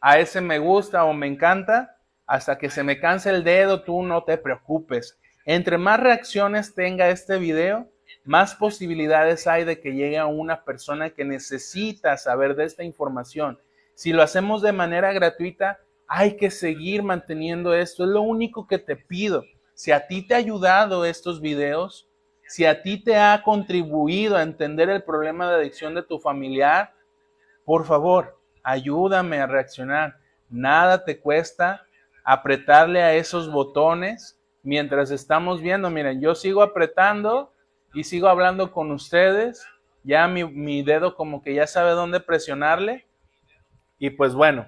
[0.00, 4.02] A ese me gusta o me encanta, hasta que se me canse el dedo, tú
[4.02, 5.16] no te preocupes.
[5.44, 7.88] Entre más reacciones tenga este video,
[8.24, 13.58] más posibilidades hay de que llegue a una persona que necesita saber de esta información.
[13.94, 18.04] Si lo hacemos de manera gratuita, hay que seguir manteniendo esto.
[18.04, 19.44] Es lo único que te pido.
[19.74, 22.08] Si a ti te ha ayudado estos videos,
[22.46, 26.94] si a ti te ha contribuido a entender el problema de adicción de tu familiar,
[27.64, 30.16] por favor, ayúdame a reaccionar.
[30.48, 31.86] Nada te cuesta
[32.24, 35.90] apretarle a esos botones mientras estamos viendo.
[35.90, 37.52] Miren, yo sigo apretando
[37.94, 39.66] y sigo hablando con ustedes.
[40.04, 43.06] Ya mi, dedo como que ya sabe dónde presionarle.
[43.98, 44.66] Y pues bueno,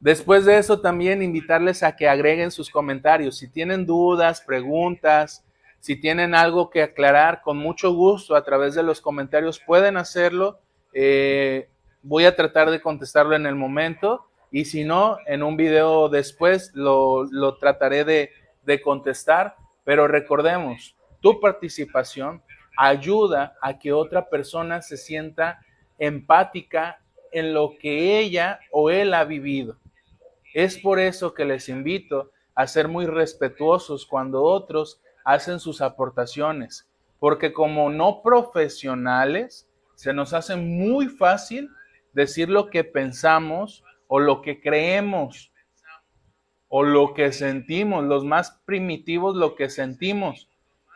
[0.00, 3.38] después de eso también invitarles a que agreguen sus comentarios.
[3.38, 5.44] Si tienen dudas, preguntas,
[5.80, 10.58] si tienen algo que aclarar, con mucho gusto a través de los comentarios pueden hacerlo.
[10.92, 11.68] Eh,
[12.02, 16.70] voy a tratar de contestarlo en el momento y si no, en un video después
[16.74, 18.30] lo, trataré de,
[18.64, 19.56] de contestar.
[19.84, 20.93] Pero recordemos,
[21.24, 22.42] tu participación
[22.76, 25.58] ayuda a que otra persona se sienta
[25.98, 27.00] empática
[27.32, 29.78] en lo que ella o él ha vivido.
[30.52, 36.86] Es por eso que les invito a ser muy respetuosos cuando otros hacen sus aportaciones,
[37.18, 41.70] porque como no profesionales, se nos hace muy fácil
[42.12, 45.50] decir lo que pensamos o lo que creemos
[46.68, 50.50] o lo que sentimos, los más primitivos lo que sentimos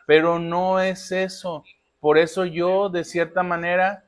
[0.09, 1.63] pero no es eso.
[1.99, 4.05] Por eso yo, de cierta manera,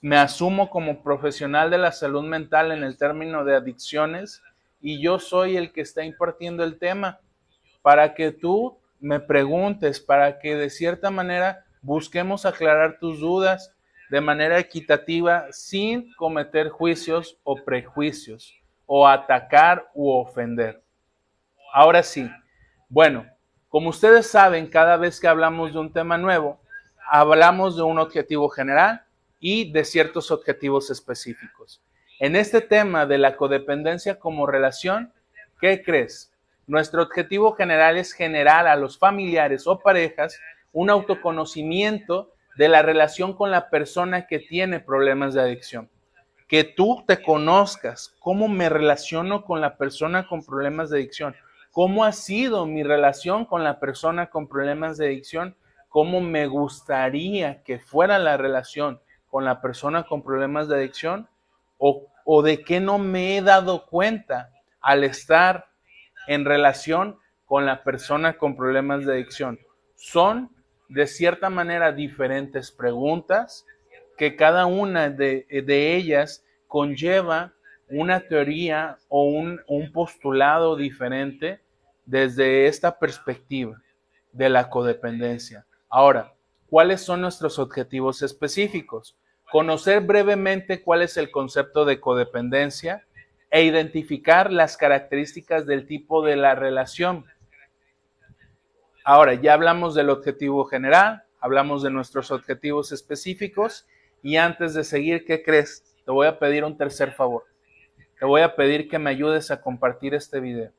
[0.00, 4.40] me asumo como profesional de la salud mental en el término de adicciones
[4.80, 7.18] y yo soy el que está impartiendo el tema
[7.82, 13.74] para que tú me preguntes, para que de cierta manera busquemos aclarar tus dudas
[14.10, 18.54] de manera equitativa sin cometer juicios o prejuicios
[18.86, 20.80] o atacar u ofender.
[21.72, 22.30] Ahora sí,
[22.88, 23.26] bueno,
[23.68, 26.58] como ustedes saben, cada vez que hablamos de un tema nuevo,
[27.10, 29.02] hablamos de un objetivo general
[29.40, 31.82] y de ciertos objetivos específicos.
[32.18, 35.12] En este tema de la codependencia como relación,
[35.60, 36.32] ¿qué crees?
[36.66, 40.40] Nuestro objetivo general es generar a los familiares o parejas
[40.72, 45.90] un autoconocimiento de la relación con la persona que tiene problemas de adicción.
[46.48, 51.36] Que tú te conozcas, cómo me relaciono con la persona con problemas de adicción
[51.72, 55.56] cómo ha sido mi relación con la persona con problemas de adicción,
[55.88, 61.28] cómo me gustaría que fuera la relación con la persona con problemas de adicción
[61.78, 64.50] o, o de qué no me he dado cuenta
[64.80, 65.68] al estar
[66.26, 69.58] en relación con la persona con problemas de adicción.
[69.96, 70.50] Son
[70.88, 73.66] de cierta manera diferentes preguntas
[74.16, 77.54] que cada una de, ellas conlleva
[77.90, 81.60] una teoría o un, un postulado diferente
[82.04, 83.80] desde esta perspectiva
[84.32, 85.66] de la codependencia.
[85.88, 86.34] Ahora,
[86.68, 89.16] ¿cuáles son nuestros objetivos específicos?
[89.50, 93.04] Conocer brevemente cuál es el concepto de codependencia
[93.50, 97.24] e identificar las características del tipo de la relación.
[99.04, 103.86] Ahora, ya hablamos del objetivo general, hablamos de nuestros objetivos específicos
[104.22, 105.96] y antes de seguir, ¿qué crees?
[106.04, 107.44] Te voy a pedir un tercer favor.
[108.18, 110.72] Te voy a pedir que me ayudes a compartir este video.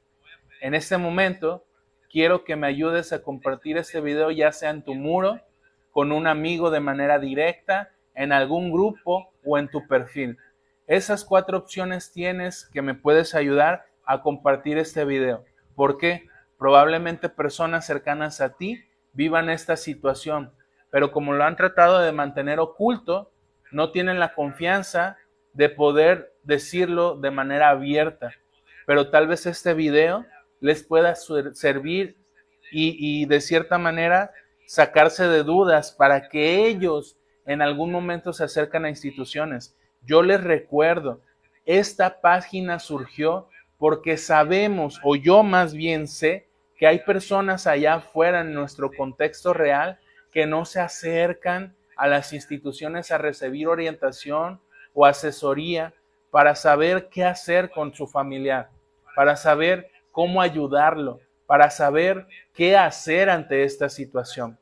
[0.62, 1.66] En este momento,
[2.10, 5.40] quiero que me ayudes a compartir este video ya sea en tu muro,
[5.92, 10.38] con un amigo de manera directa, en algún grupo o en tu perfil.
[10.88, 15.46] Esas cuatro opciones tienes que me puedes ayudar a compartir este video.
[15.76, 16.28] ¿Por qué?
[16.58, 20.52] Probablemente personas cercanas a ti vivan esta situación
[20.90, 23.32] pero como lo han tratado de mantener oculto,
[23.72, 25.18] no tienen la confianza
[25.54, 28.32] de poder decirlo de manera abierta.
[28.86, 30.26] Pero tal vez este video
[30.60, 32.18] les pueda servir
[32.72, 34.32] y, de cierta manera
[34.66, 39.76] sacarse de dudas para que ellos en algún momento se acercan a instituciones.
[40.04, 41.22] Yo les recuerdo,
[41.66, 46.48] esta página surgió porque sabemos, o yo más bien sé,
[46.78, 50.00] que hay personas allá afuera en nuestro contexto real
[50.32, 54.62] que no se acercan a las instituciones a recibir orientación
[54.94, 55.94] o asesoría
[56.32, 58.70] para saber qué hacer con su familiar,
[59.16, 64.58] para saber cómo ayudarlo, para saber qué hacer ante esta situación.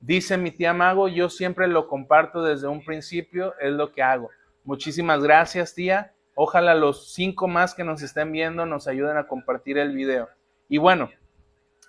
[0.00, 4.30] Dice mi tía Mago, yo siempre lo comparto desde un principio, es lo que hago.
[4.64, 6.12] Muchísimas gracias, tía.
[6.34, 10.28] Ojalá los cinco más que nos estén viendo nos ayuden a compartir el video.
[10.68, 11.10] Y bueno,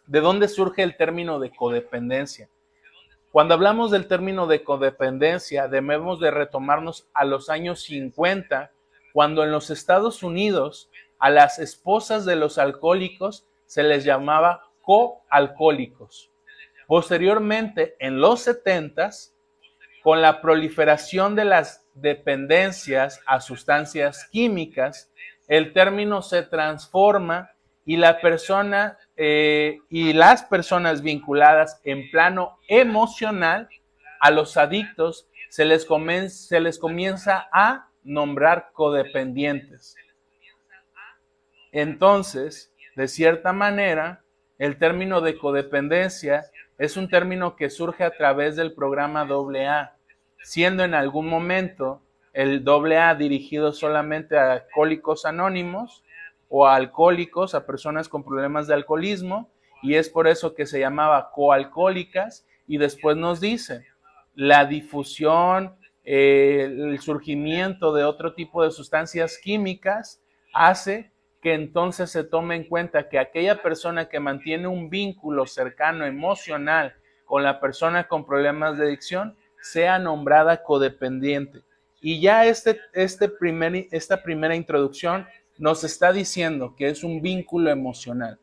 [0.05, 2.47] ¿de dónde surge el término de codependencia?
[3.31, 8.71] Cuando hablamos del término de codependencia, debemos de retomarnos a los años 50,
[9.15, 16.33] cuando en los Estados Unidos a las esposas de los alcohólicos se les llamaba coalcohólicos.
[16.85, 19.09] Posteriormente, en los 70
[20.03, 25.13] con la proliferación de las dependencias a sustancias químicas,
[25.47, 27.51] el término se transforma
[27.85, 33.69] y la persona eh, y las personas vinculadas en plano emocional
[34.19, 35.87] a los adictos se les,
[36.47, 39.95] se les comienza a nombrar codependientes.
[41.71, 44.23] Entonces, de cierta manera,
[44.57, 46.45] el término de codependencia
[46.77, 49.97] es un término que surge a través del programa AA,
[50.43, 56.03] siendo en algún momento el AA dirigido solamente a alcohólicos anónimos
[56.47, 59.49] o a alcohólicos, a personas con problemas de alcoholismo,
[59.81, 63.85] y es por eso que se llamaba coalcohólicas, y después nos dice,
[64.33, 70.21] la difusión, el surgimiento de otro tipo de sustancias químicas
[70.53, 76.05] hace que entonces se tome en cuenta que aquella persona que mantiene un vínculo cercano
[76.05, 81.63] emocional con la persona con problemas de adicción sea nombrada codependiente.
[82.01, 87.71] Y ya este, este primer, esta primera introducción nos está diciendo que es un vínculo
[87.71, 88.39] emocional.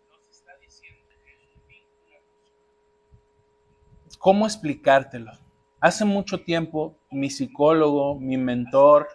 [4.18, 5.32] ¿Cómo explicártelo?
[5.82, 9.08] Hace mucho tiempo mi psicólogo, mi mentor,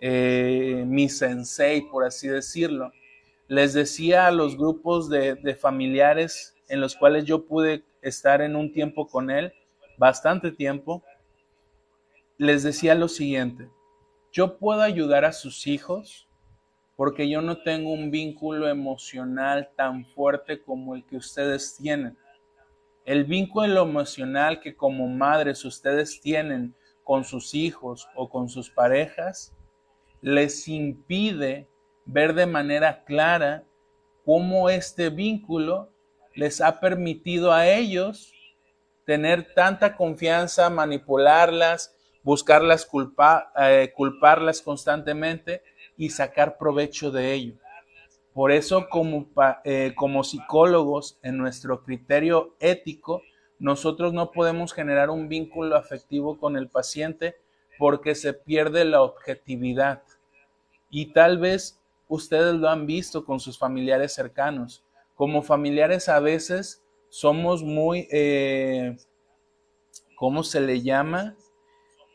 [0.00, 2.90] eh, mi sensei, por así decirlo,
[3.48, 8.56] les decía a los grupos de, de familiares en los cuales yo pude estar en
[8.56, 9.52] un tiempo con él,
[9.98, 11.02] bastante tiempo,
[12.38, 13.68] les decía lo siguiente,
[14.32, 16.26] yo puedo ayudar a sus hijos
[16.96, 22.16] porque yo no tengo un vínculo emocional tan fuerte como el que ustedes tienen.
[23.04, 29.54] El vínculo emocional que como madres ustedes tienen con sus hijos o con sus parejas
[30.20, 31.66] les impide
[32.04, 33.64] ver de manera clara
[34.24, 35.90] cómo este vínculo
[36.34, 38.32] les ha permitido a ellos
[39.04, 42.88] tener tanta confianza, manipularlas, buscarlas,
[43.58, 45.62] eh, culparlas constantemente
[45.96, 47.54] y sacar provecho de ello.
[48.32, 49.28] Por eso como,
[49.64, 53.22] eh, como psicólogos, en nuestro criterio ético,
[53.58, 57.36] nosotros no podemos generar un vínculo afectivo con el paciente
[57.78, 60.02] porque se pierde la objetividad.
[60.90, 64.84] Y tal vez ustedes lo han visto con sus familiares cercanos.
[65.14, 68.96] Como familiares a veces somos muy, eh,
[70.16, 71.36] ¿cómo se le llama?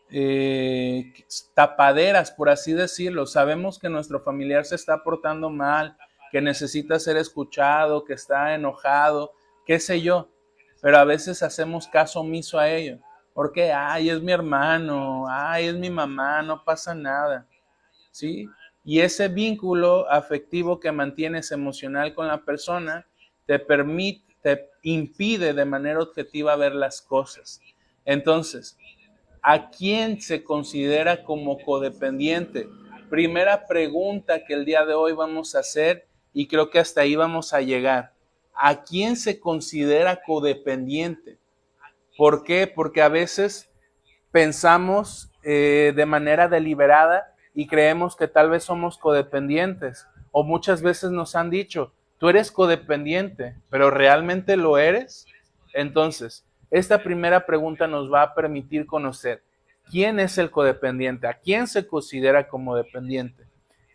[0.10, 1.12] eh,
[1.54, 3.26] tapaderas, por así decirlo.
[3.26, 5.98] Sabemos que nuestro familiar se está portando mal,
[6.36, 9.32] que necesita ser escuchado, que está enojado,
[9.66, 10.28] qué sé yo,
[10.82, 13.00] pero a veces hacemos caso omiso a ello.
[13.34, 17.48] Porque, ay, es mi hermano, ay, es mi mamá, no pasa nada.
[18.12, 18.50] ¿Sí?
[18.84, 23.08] Y ese vínculo afectivo que mantienes emocional con la persona
[23.46, 27.62] te permite, te impide de manera objetiva ver las cosas.
[28.04, 28.78] Entonces,
[29.42, 32.68] ¿a quién se considera como codependiente?
[33.10, 37.16] Primera pregunta que el día de hoy vamos a hacer y creo que hasta ahí
[37.16, 38.12] vamos a llegar.
[38.54, 41.40] ¿A quién se considera codependiente?
[42.18, 42.68] ¿Por qué?
[42.68, 43.72] Porque a veces
[44.32, 50.08] pensamos eh, de manera deliberada y creemos que tal vez somos codependientes.
[50.32, 55.26] O muchas veces nos han dicho, tú eres codependiente, pero ¿realmente lo eres?
[55.74, 59.42] Entonces, esta primera pregunta nos va a permitir conocer
[59.90, 63.46] quién es el codependiente, a quién se considera como dependiente.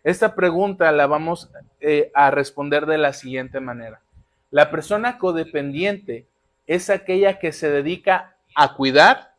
[0.03, 1.49] Esta pregunta la vamos
[1.79, 4.01] eh, a responder de la siguiente manera.
[4.49, 6.27] La persona codependiente
[6.65, 9.33] es aquella que se dedica a cuidar,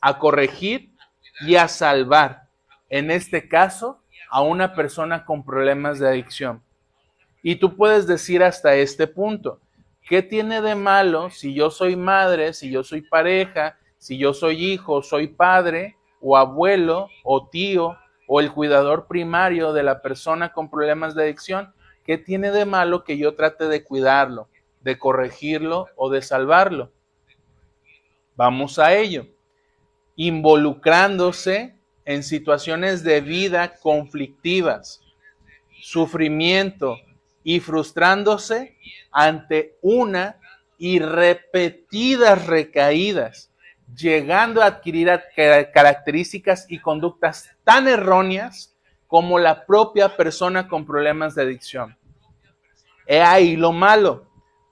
[0.00, 0.90] a corregir
[1.40, 2.44] y a salvar
[2.88, 4.00] en este caso,
[4.30, 6.62] a una persona con problemas de adicción.
[7.42, 9.58] Y tú puedes decir hasta este punto,
[10.08, 14.64] ¿qué tiene de malo si yo soy madre, si yo soy pareja, si yo soy
[14.64, 20.70] hijo, soy padre o abuelo o tío o el cuidador primario de la persona con
[20.70, 21.72] problemas de adicción?
[22.04, 24.48] ¿Qué tiene de malo que yo trate de cuidarlo,
[24.80, 26.92] de corregirlo o de salvarlo?
[28.36, 29.26] Vamos a ello.
[30.16, 35.00] Involucrándose en situaciones de vida conflictivas,
[35.80, 36.98] sufrimiento
[37.42, 38.76] y frustrándose
[39.10, 40.38] ante una
[40.78, 43.50] y repetidas recaídas,
[43.92, 45.10] llegando a adquirir
[45.72, 48.74] características y conductas tan erróneas
[49.06, 51.96] como la propia persona con problemas de adicción.
[53.06, 54.26] He ahí lo malo.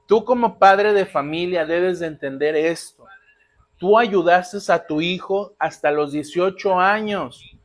[0.06, 3.04] Tú como padre de familia debes de entender esto.
[3.78, 7.56] Tú ayudaste a tu hijo hasta los 18 años.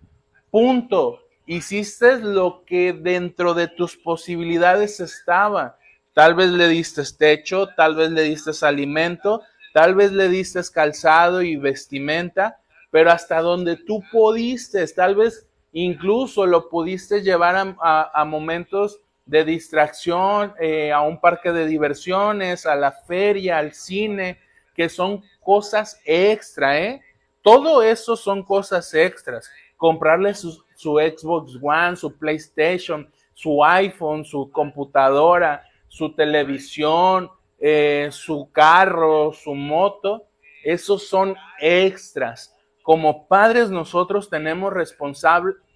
[0.50, 1.24] Punto.
[1.46, 5.78] Hiciste lo que dentro de tus posibilidades estaba.
[6.14, 9.44] Tal vez le diste techo, tal vez le diste alimento,
[9.78, 12.60] tal vez le diste calzado y vestimenta,
[12.90, 20.56] pero hasta donde tú pudiste, tal vez incluso lo pudiste llevar a, momentos de distracción,
[20.60, 24.40] eh, a un parque de diversiones, a la feria, al cine,
[24.76, 27.04] que son cosas extra, ¿eh?
[27.44, 29.48] Todo eso son cosas extras.
[29.76, 37.30] Comprarle su, Xbox One, su PlayStation, su iPhone, su computadora, su televisión,
[37.60, 40.28] eh, su carro, su moto,
[40.64, 42.56] esos son extras.
[42.84, 44.74] Como padres nosotros tenemos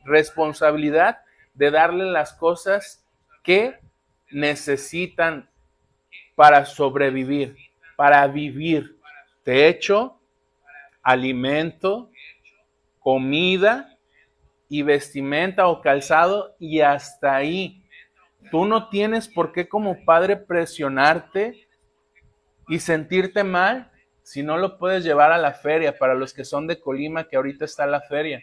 [0.06, 1.20] responsabilidad
[1.54, 3.06] de darle las cosas
[3.44, 3.80] que
[4.30, 5.50] necesitan
[6.36, 7.56] para sobrevivir
[8.02, 8.98] para vivir.
[9.44, 10.20] Techo,
[11.04, 12.10] alimento,
[12.98, 13.96] comida
[14.68, 17.86] y vestimenta o calzado y hasta ahí.
[18.50, 21.68] Tú no tienes por qué como padre presionarte
[22.72, 23.92] y sentirte mal
[24.24, 27.36] si no lo puedes llevar a la feria, para los que son de Colima, que
[27.36, 28.42] ahorita está la feria.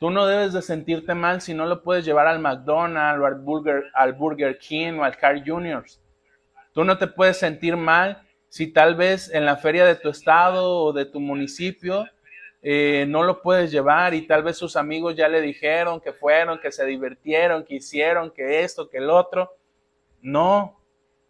[0.00, 3.36] Tú no debes de sentirte mal si no lo puedes llevar al McDonald's o al
[3.36, 6.02] Burger, al Burger King o al Car Juniors.
[6.72, 10.82] Tú no te puedes sentir mal si tal vez en la feria de tu estado
[10.82, 12.06] o de tu municipio
[12.60, 16.58] eh, no lo puedes llevar y tal vez sus amigos ya le dijeron que fueron,
[16.58, 19.52] que se divirtieron, que hicieron, que esto, que el otro.
[20.20, 20.77] No,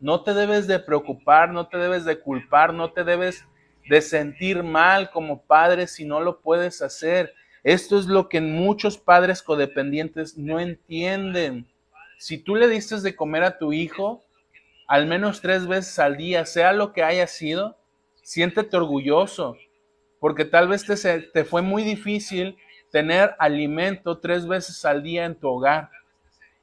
[0.00, 3.44] no te debes de preocupar, no te debes de culpar, no te debes
[3.88, 7.34] de sentir mal como padre si no lo puedes hacer.
[7.64, 11.66] Esto es lo que muchos padres codependientes no entienden.
[12.18, 14.22] Si tú le diste de comer a tu hijo,
[14.86, 17.76] al menos tres veces al día, sea lo que haya sido,
[18.22, 19.56] siéntete orgulloso,
[20.20, 22.56] porque tal vez te, te fue muy difícil
[22.90, 25.90] tener alimento tres veces al día en tu hogar.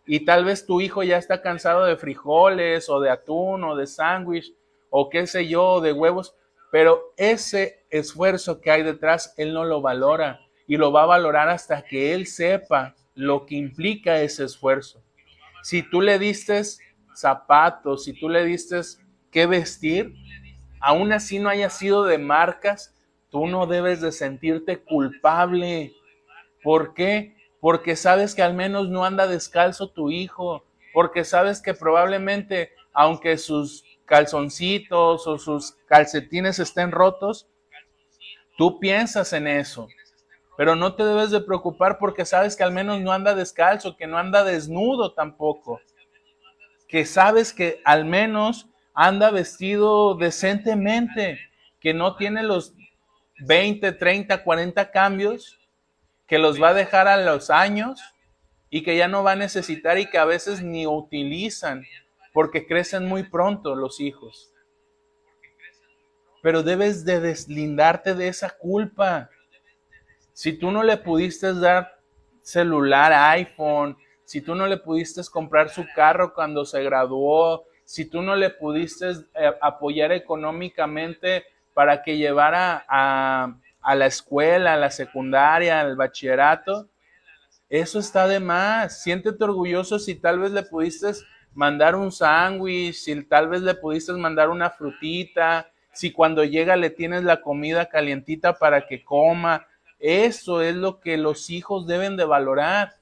[0.06, 3.88] Y tal vez tu hijo ya está cansado de frijoles o de atún o de
[3.88, 4.54] sándwich
[4.90, 6.36] o qué sé yo, de huevos,
[6.72, 11.50] pero ese esfuerzo que hay detrás, él no lo valora y lo va a valorar
[11.50, 15.04] hasta que él sepa lo que implica ese esfuerzo.
[15.64, 16.62] Si tú le diste
[17.14, 18.80] zapatos, si tú le diste
[19.32, 20.14] qué vestir,
[20.80, 22.96] aún así no haya sido de marcas,
[23.30, 25.94] tú no debes de sentirte culpable.
[26.64, 27.35] ¿Por qué?
[27.66, 30.64] Porque sabes que al menos no anda descalzo tu hijo,
[30.94, 37.48] porque sabes que probablemente, aunque sus calzoncitos o sus calcetines estén rotos,
[38.56, 39.88] tú piensas en eso.
[40.58, 44.06] pero no te debes de preocupar porque sabes que al menos no anda descalzo, que
[44.06, 45.82] no anda desnudo tampoco,
[46.88, 51.40] que sabes que al menos anda vestido decentemente,
[51.80, 52.76] que no tiene los
[53.40, 55.58] 20, 30, 40 cambios,
[56.28, 58.02] que los va a dejar a los años
[58.70, 61.84] y que ya no va a necesitar y que a veces ni utilizan
[62.34, 64.52] porque crecen muy pronto los hijos.
[66.42, 69.30] Pero debes de deslindarte de esa culpa.
[70.34, 72.00] Si tú no le pudiste dar
[72.42, 78.22] celular, iPhone, si tú no le pudiste comprar su carro cuando se graduó, si tú
[78.22, 83.56] no le pudiste eh, apoyar económicamente para que llevara a,
[83.86, 86.90] a la escuela, a la secundaria, al bachillerato,
[87.70, 89.04] eso está de más.
[89.04, 91.12] Siéntete orgulloso si tal vez le pudiste
[91.54, 96.90] mandar un sándwich, si tal vez le pudiste mandar una frutita, si cuando llega le
[96.90, 99.68] tienes la comida calientita para que coma.
[100.00, 102.96] Eso es lo que los hijos deben de valorar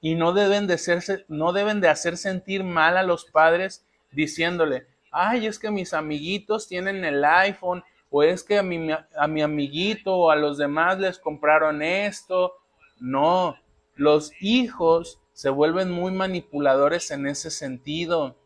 [0.00, 4.86] y no deben de, hacerse, no deben de hacer sentir mal a los padres diciéndole,
[5.12, 9.42] ay, es que mis amiguitos tienen el iPhone, o es que a mi, a mi
[9.42, 12.54] amiguito o a los demás les compraron esto.
[12.98, 13.56] No,
[13.94, 18.36] los hijos se vuelven muy manipuladores en ese sentido.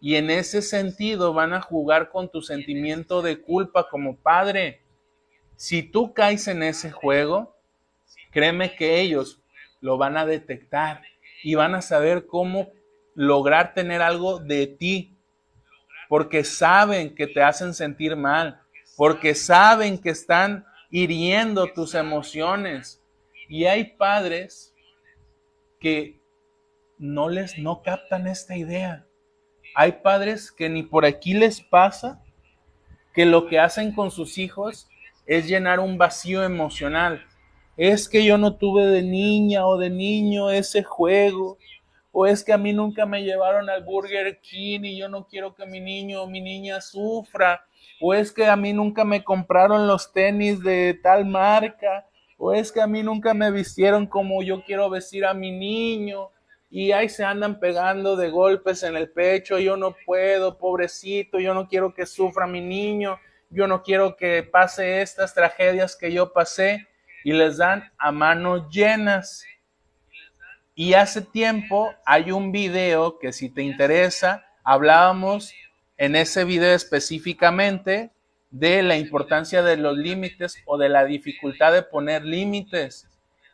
[0.00, 4.82] Y en ese sentido van a jugar con tu sentimiento de culpa como padre.
[5.56, 7.56] Si tú caes en ese juego,
[8.30, 9.42] créeme que ellos
[9.80, 11.02] lo van a detectar
[11.42, 12.70] y van a saber cómo
[13.14, 15.16] lograr tener algo de ti,
[16.08, 18.62] porque saben que te hacen sentir mal,
[18.98, 23.00] porque saben que están hiriendo tus emociones.
[23.48, 24.74] Y hay padres
[25.78, 26.20] que
[26.98, 29.06] no les no captan esta idea.
[29.76, 32.20] Hay padres que ni por aquí les pasa
[33.14, 34.88] que lo que hacen con sus hijos
[35.26, 37.24] es llenar un vacío emocional.
[37.76, 41.56] Es que yo no tuve de niña o de niño ese juego,
[42.10, 45.54] o es que a mí nunca me llevaron al Burger King y yo no quiero
[45.54, 47.64] que mi niño o mi niña sufra,
[48.00, 52.06] o es que a mí nunca me compraron los tenis de tal marca,
[52.36, 56.30] o es que a mí nunca me vistieron como yo quiero vestir a mi niño,
[56.70, 61.54] y ahí se andan pegando de golpes en el pecho, yo no puedo, pobrecito, yo
[61.54, 63.18] no quiero que sufra mi niño,
[63.50, 66.86] yo no quiero que pase estas tragedias que yo pasé,
[67.24, 69.44] y les dan a manos llenas.
[70.74, 75.52] Y hace tiempo hay un video que si te interesa, hablábamos
[75.98, 78.10] en ese video específicamente
[78.50, 83.08] de la importancia de los límites o de la dificultad de poner límites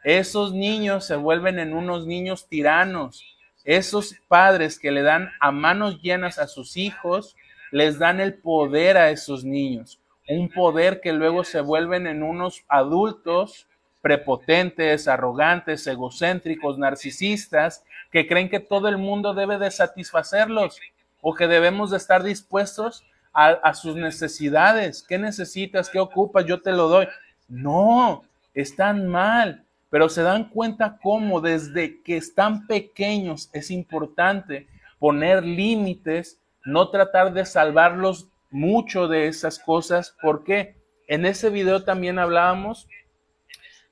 [0.05, 3.25] esos niños se vuelven en unos niños tiranos.
[3.65, 7.37] Esos padres que le dan a manos llenas a sus hijos,
[7.71, 9.99] les dan el poder a esos niños.
[10.29, 13.67] Un poder que luego se vuelven en unos adultos
[14.03, 17.83] prepotentes, arrogantes, egocéntricos, narcisistas,
[18.13, 20.79] que creen que todo el mundo debe de satisfacerlos
[21.25, 23.03] o que debemos de estar dispuestos
[23.33, 25.05] a, sus necesidades.
[25.09, 25.91] ¿Qué necesitas?
[25.91, 26.45] ¿Qué ocupas?
[26.47, 27.09] Yo te lo doy.
[27.49, 28.23] No,
[28.55, 29.65] están mal
[29.95, 34.67] pero se dan cuenta cómo desde que están pequeños es importante
[34.99, 40.75] poner límites, no tratar de salvarlos mucho de esas cosas, porque
[41.07, 42.89] en ese video también hablábamos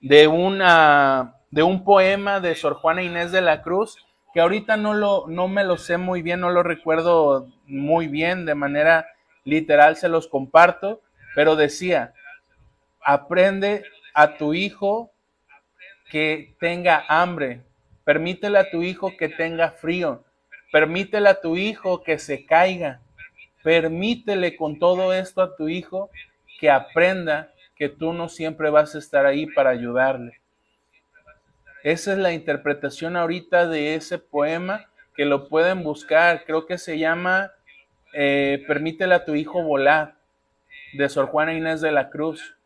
[0.01, 3.97] de, una, de un poema de Sor Juana Inés de la Cruz,
[4.33, 8.47] que ahorita no, lo, no me lo sé muy bien, no lo recuerdo muy bien,
[8.47, 9.07] de manera
[9.45, 11.03] literal se los comparto,
[11.35, 12.14] pero decía,
[13.03, 15.12] aprende a tu hijo
[16.11, 17.62] que tenga hambre,
[18.05, 20.24] permítele a tu hijo que tenga frío,
[20.70, 23.01] permítele a tu hijo que se caiga,
[23.62, 26.11] permítele con todo esto a tu hijo
[26.61, 30.41] que aprenda que tú no siempre vas a estar ahí para ayudarle.
[31.83, 36.45] Esa es la interpretación ahorita de ese poema que lo pueden buscar.
[36.45, 37.53] Creo que se llama
[38.14, 40.16] eh, Permítele a tu hijo volar,
[40.95, 42.57] de Sor Juana Inés de la Cruz.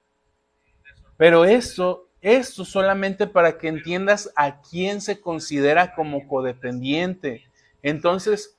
[1.16, 7.44] Pero eso esto solamente para que entiendas a quién se considera como codependiente.
[7.82, 8.58] Entonces,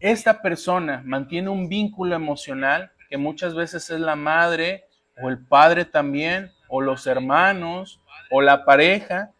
[0.00, 4.84] esta persona mantiene un vínculo emocional que muchas veces es la madre
[5.22, 9.32] o el padre también, o los hermanos, o la pareja,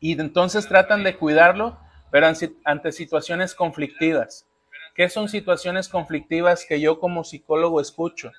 [0.00, 1.78] y entonces tratan de cuidarlo,
[2.10, 2.26] pero
[2.64, 4.46] ante situaciones conflictivas.
[4.94, 8.32] ¿Qué son situaciones conflictivas que yo como psicólogo escucho?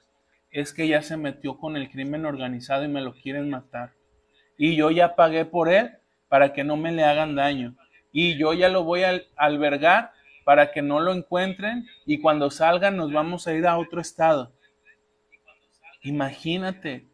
[0.51, 3.93] Es que ya se metió con el crimen organizado y me lo quieren matar
[4.59, 5.89] y yo ya pagué por él
[6.27, 7.75] para que no me le hagan daño.
[8.11, 10.11] Y yo ya lo voy a albergar
[10.43, 14.51] para que no lo encuentren y cuando salgan nos vamos a ir a otro estado.
[16.01, 17.07] Imagínate,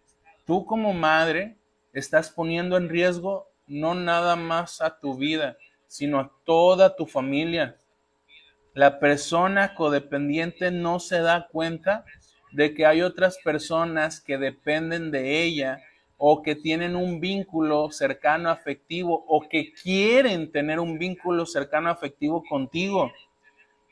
[0.47, 1.55] tú como madre
[1.93, 5.57] estás poniendo en riesgo no nada más a tu vida,
[5.87, 7.77] sino a toda tu familia.
[8.73, 12.05] La persona codependiente no se da cuenta
[12.51, 15.81] de que hay otras personas que dependen de ella
[16.17, 22.43] o que tienen un vínculo cercano afectivo o que quieren tener un vínculo cercano afectivo
[22.47, 23.11] contigo,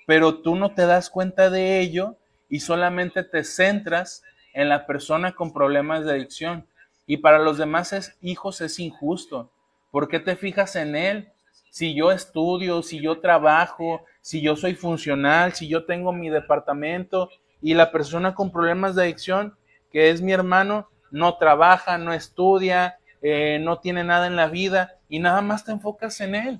[0.08, 2.18] pero tú no te das cuenta de ello
[2.50, 6.68] y solamente te centras en la persona con problemas de adicción.
[7.06, 9.52] Y para los demás hijos es injusto.
[9.94, 11.30] ¿Por qué te fijas en él?
[11.70, 17.30] Si yo estudio, si yo trabajo, si yo soy funcional, si yo tengo mi departamento
[17.62, 19.56] y la persona con problemas de adicción,
[19.92, 24.96] que es mi hermano, no trabaja, no estudia, eh, no tiene nada en la vida
[25.10, 26.60] y nada más te enfocas en él.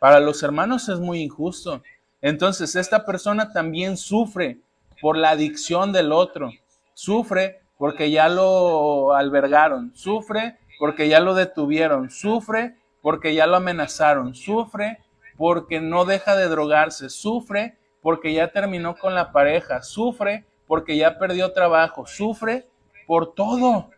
[0.00, 1.82] Para los hermanos es muy injusto.
[2.22, 4.60] Entonces, esta persona también sufre
[5.02, 6.50] por la adicción del otro,
[6.94, 14.34] sufre porque ya lo albergaron, sufre porque ya lo detuvieron, sufre porque ya lo amenazaron,
[14.34, 14.98] sufre
[15.36, 21.20] porque no deja de drogarse, sufre porque ya terminó con la pareja, sufre porque ya
[21.20, 22.66] perdió trabajo, sufre
[23.06, 23.90] por todo.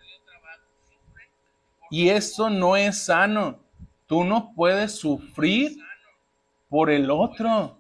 [1.89, 3.61] Y eso no es sano.
[4.07, 5.78] Tú no puedes sufrir
[6.68, 7.78] por el otro.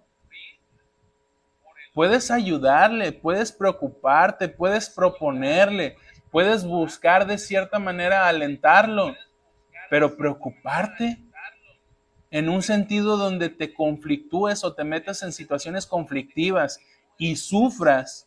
[1.92, 5.98] Puedes ayudarle, puedes preocuparte, puedes proponerle,
[6.34, 9.14] puedes buscar de cierta manera alentarlo,
[9.88, 11.16] pero preocuparte
[12.32, 16.80] en un sentido donde te conflictúes o te metas en situaciones conflictivas
[17.18, 18.26] y sufras,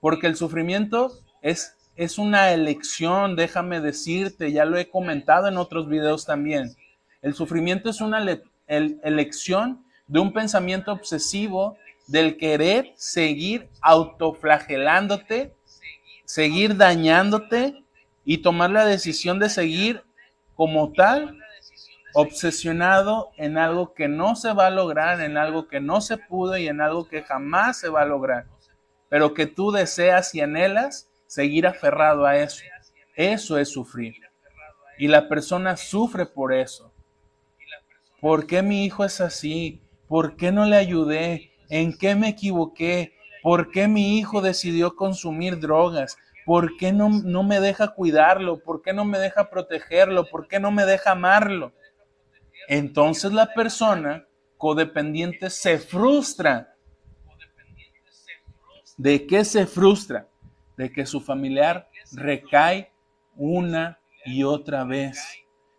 [0.00, 5.88] porque el sufrimiento es es una elección, déjame decirte, ya lo he comentado en otros
[5.88, 6.74] videos también.
[7.22, 8.18] El sufrimiento es una
[8.66, 11.76] elección de un pensamiento obsesivo
[12.08, 15.54] del querer seguir autoflagelándote,
[16.28, 17.82] seguir dañándote
[18.22, 20.04] y tomar la decisión de seguir
[20.54, 21.38] como tal
[22.12, 26.58] obsesionado en algo que no se va a lograr, en algo que no se pudo
[26.58, 28.44] y en algo que jamás se va a lograr,
[29.08, 32.62] pero que tú deseas y anhelas seguir aferrado a eso.
[33.16, 34.16] Eso es sufrir.
[34.98, 36.92] Y la persona sufre por eso.
[38.20, 39.80] ¿Por qué mi hijo es así?
[40.06, 41.52] ¿Por qué no le ayudé?
[41.70, 43.17] ¿En qué me equivoqué?
[43.42, 46.16] ¿Por qué mi hijo decidió consumir drogas?
[46.44, 48.58] ¿Por qué no, no me deja cuidarlo?
[48.58, 50.28] ¿Por qué no me deja protegerlo?
[50.30, 51.72] ¿Por qué no me deja amarlo?
[52.68, 54.26] Entonces la persona
[54.56, 56.74] codependiente se frustra.
[58.96, 60.28] ¿De qué se frustra?
[60.78, 62.90] de que su familiar recae
[63.36, 65.20] una y otra vez.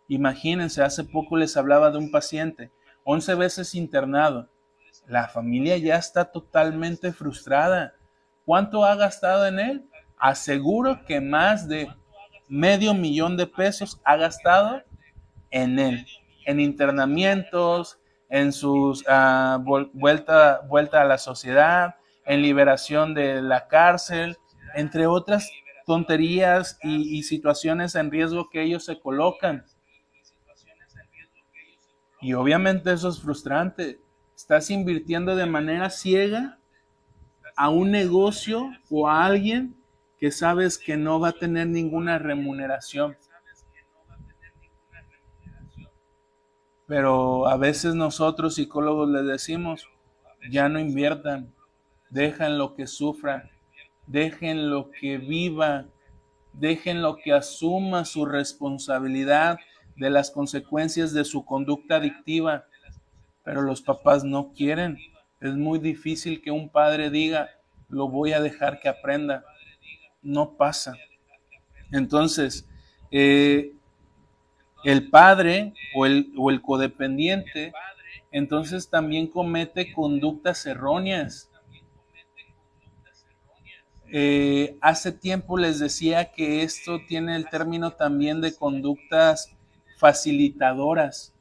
[0.08, 2.70] Imagínense, hace poco les hablaba de un paciente,
[3.04, 4.48] 11 veces internado.
[5.10, 7.94] La familia ya está totalmente frustrada.
[8.44, 9.84] ¿Cuánto ha gastado en él?
[10.16, 11.92] Aseguro que más de
[12.48, 14.84] medio millón de pesos ha gastado
[15.50, 16.06] en él,
[16.46, 17.98] en internamientos,
[18.28, 24.38] en su ah, vuelta, vuelta a la sociedad, en liberación de la cárcel,
[24.76, 25.50] entre otras
[25.86, 29.64] tonterías y, situaciones en riesgo que ellos se colocan.
[32.20, 33.98] Y obviamente eso es frustrante.
[34.40, 36.58] Estás invirtiendo de manera ciega
[37.56, 39.76] a un negocio o a alguien
[40.18, 43.18] que sabes que no va a tener ninguna remuneración.
[46.86, 49.86] Pero a veces nosotros psicólogos les decimos,
[50.50, 51.52] ya no inviertan,
[52.08, 53.50] dejan lo que sufran,
[54.06, 55.84] déjenlo que viva,
[56.54, 59.58] déjenlo que asuma su responsabilidad
[59.96, 62.64] de las consecuencias de su conducta adictiva.
[63.44, 64.98] Pero los papás no quieren.
[65.40, 67.50] Es muy difícil que un padre diga,
[67.88, 69.44] lo voy a dejar que aprenda.
[70.22, 70.96] No pasa.
[71.92, 72.66] Entonces,
[73.10, 73.72] eh,
[74.84, 77.72] el padre o el, o el codependiente,
[78.32, 81.50] entonces también comete conductas erróneas
[84.12, 89.56] eh, hace tiempo les decía que esto tiene el término también de conductas
[89.98, 91.32] facilitadoras.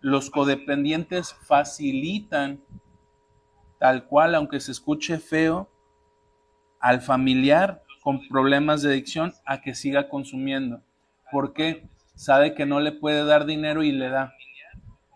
[0.00, 2.60] Los codependientes facilitan,
[3.78, 5.68] tal cual, aunque se escuche feo,
[6.80, 10.80] al familiar con problemas de adicción a que siga consumiendo.
[11.32, 11.88] ¿Por qué?
[12.14, 14.34] Sabe que no le puede dar dinero y le da.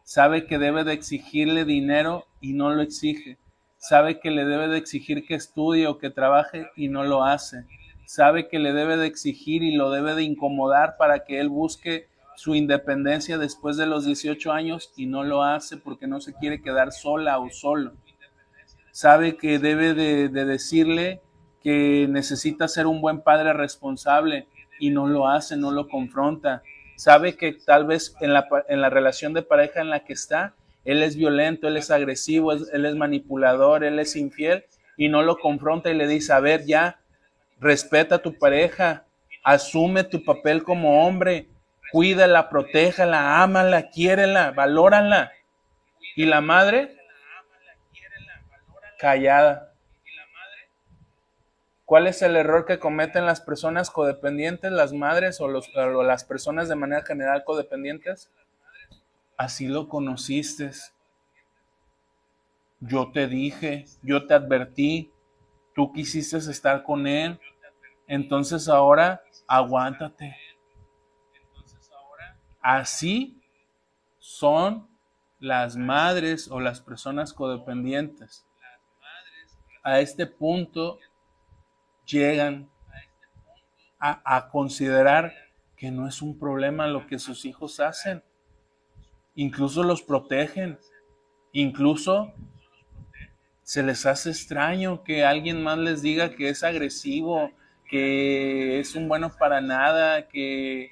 [0.03, 3.39] Sabe que debe de exigirle dinero y no lo exige
[3.81, 7.65] sabe que le debe de exigir que estudie o que trabaje y no lo hace.
[8.05, 12.09] Sabe que le debe de exigir y lo debe de incomodar para que él busque
[12.41, 16.63] su independencia después de los 18 años y no lo hace porque no se quiere
[16.63, 17.93] quedar sola o solo.
[18.93, 21.21] Sabe que debe de, decirle
[21.63, 24.47] que necesita ser un buen padre responsable
[24.79, 26.63] y no lo hace, no lo confronta.
[26.97, 30.55] sabe que tal vez en la, en la relación de pareja en la que está,
[30.87, 34.65] él es violento, él es agresivo, él es manipulador, él es infiel
[34.97, 37.03] y no lo confronta y le dice, a ver, ya,
[37.61, 39.05] respeta a tu pareja,
[39.45, 41.50] asume tu papel como hombre,
[41.93, 45.33] cuídala, protéjala, ámala, quiérela, valórala.
[46.17, 46.97] Y la madre,
[48.99, 49.73] callada.
[51.85, 56.69] ¿Cuál es el error que cometen las personas codependientes, las madres o, o las personas
[56.69, 58.31] de manera general codependientes?
[59.37, 60.71] Así lo conociste.
[62.79, 65.11] Yo te dije, yo te advertí,
[65.75, 67.41] tú quisiste estar con él,
[68.07, 70.37] entonces ahora aguántate.
[72.61, 73.41] Así
[74.19, 74.89] son
[75.39, 78.47] las madres o las personas codependientes.
[79.83, 80.99] A este punto
[82.05, 82.69] llegan
[83.99, 85.33] a, considerar
[85.77, 88.23] que no es un problema lo que sus hijos hacen.
[89.35, 90.79] Incluso los protegen.
[91.53, 92.33] Incluso
[93.63, 97.51] se les hace extraño que alguien más les diga que es agresivo,
[97.89, 100.91] que es un bueno para nada, que,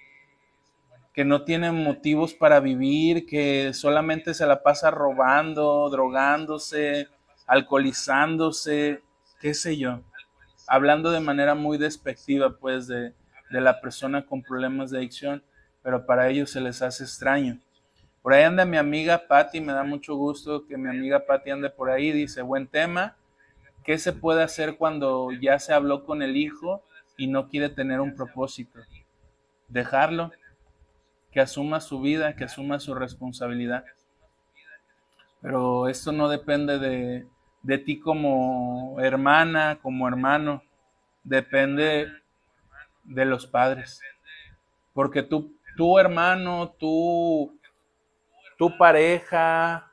[1.18, 7.08] que no tiene motivos para vivir, que solamente se la pasa robando, drogándose,
[7.44, 9.02] alcoholizándose,
[9.40, 10.00] qué sé yo
[10.68, 13.14] hablando de manera muy despectiva, pues, de,
[13.50, 15.42] la persona con problemas de adicción,
[15.82, 17.58] pero para ellos se les hace extraño.
[18.22, 21.70] Por ahí anda mi amiga Patti, me da mucho gusto que mi amiga Patti ande
[21.70, 23.16] por ahí, dice, buen tema,
[23.82, 26.84] ¿qué se puede hacer cuando ya se habló con el hijo
[27.16, 28.78] y no quiere tener un propósito?
[29.68, 30.30] Dejarlo,
[31.30, 33.84] que asuma su vida, que asuma su responsabilidad.
[35.40, 37.26] Pero esto no depende de,
[37.62, 40.62] de ti como hermana, como hermano,
[41.22, 42.08] depende
[43.04, 44.00] de los padres.
[44.92, 47.58] Porque tú, tu hermano, tu,
[48.56, 49.90] tu pareja,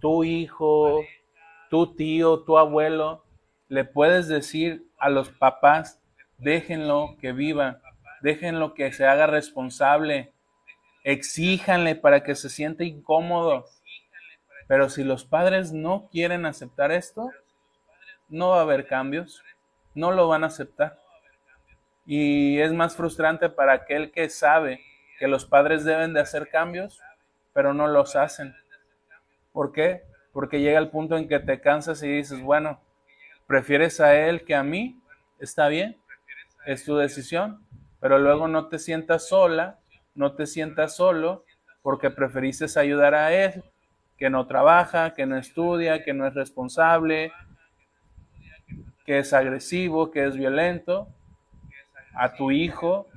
[0.00, 1.00] tu hijo,
[1.70, 3.24] tu tío, tu abuelo,
[3.68, 6.02] le puedes decir a los papás,
[6.36, 7.80] déjenlo que viva,
[8.20, 10.31] déjenlo que se haga responsable,
[11.04, 13.66] exíjanle para que se sienta incómodo,
[14.68, 17.30] pero si los padres no quieren aceptar esto,
[18.28, 19.42] no va a haber cambios,
[19.94, 20.98] no lo van a aceptar.
[22.06, 24.80] Y es más frustrante para aquel que sabe
[25.18, 27.00] que los padres deben de hacer cambios,
[27.52, 28.56] pero no los hacen.
[29.52, 30.02] ¿Por qué?
[30.32, 32.80] Porque llega el punto en que te cansas y dices, bueno,
[33.46, 35.00] prefieres a él que a mí,
[35.38, 35.98] está bien,
[36.64, 37.64] es tu decisión,
[38.00, 39.78] pero luego no te sientas sola,
[40.14, 41.44] no te sientas solo,
[41.82, 43.64] porque preferiste ayudar a él
[44.16, 47.32] que no trabaja, que no estudia, que no es responsable,
[49.04, 51.08] que es agresivo, que es violento,
[52.14, 53.08] a tu hijo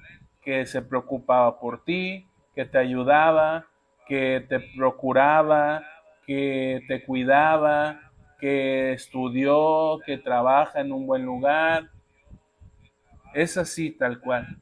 [0.41, 3.67] que se preocupaba por ti, que te ayudaba,
[4.07, 5.83] que te procuraba,
[6.25, 7.99] que te cuidaba,
[8.39, 11.89] que estudió, que trabaja en un buen lugar.
[13.33, 14.61] Es así tal cual.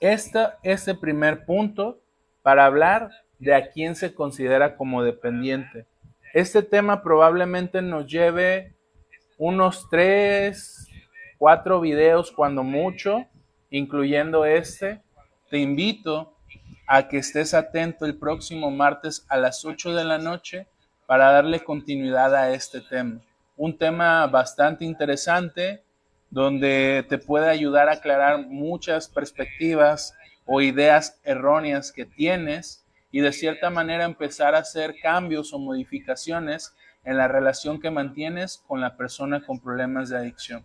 [0.00, 2.00] Este es el primer punto
[2.42, 5.86] para hablar de a quién se considera como dependiente.
[6.34, 8.74] Este tema probablemente nos lleve
[9.38, 10.86] unos tres,
[11.38, 13.26] cuatro videos cuando mucho,
[13.70, 15.00] incluyendo este.
[15.50, 16.34] Te invito
[16.86, 20.66] a que estés atento el próximo martes a las 8 de la noche
[21.06, 23.20] para darle continuidad a este tema.
[23.56, 25.82] Un tema bastante interesante
[26.30, 30.14] donde te puede ayudar a aclarar muchas perspectivas
[30.44, 36.74] o ideas erróneas que tienes y de cierta manera empezar a hacer cambios o modificaciones
[37.04, 40.64] en la relación que mantienes con la persona con problemas de adicción.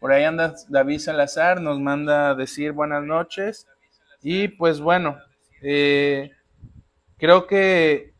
[0.00, 3.66] Por ahí anda David Salazar, nos manda decir buenas noches.
[4.22, 5.18] Y pues bueno,
[5.62, 6.32] eh,
[7.16, 8.14] creo que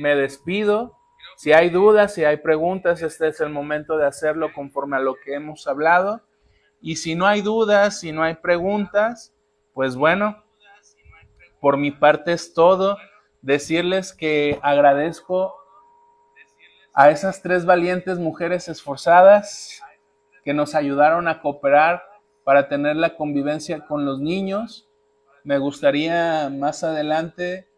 [0.00, 0.98] me despido.
[1.42, 5.16] Si hay dudas, si hay preguntas, este es el momento de hacerlo conforme a lo
[5.16, 6.22] que hemos hablado.
[6.80, 9.34] Y si no hay dudas, si no hay preguntas,
[9.74, 10.40] pues bueno,
[11.60, 12.96] por mi parte es todo.
[13.40, 15.52] Decirles que agradezco
[16.94, 19.82] a esas tres valientes mujeres esforzadas
[20.44, 22.04] que nos ayudaron a cooperar
[22.44, 24.88] para tener la convivencia con los niños.
[25.42, 27.68] Me gustaría más adelante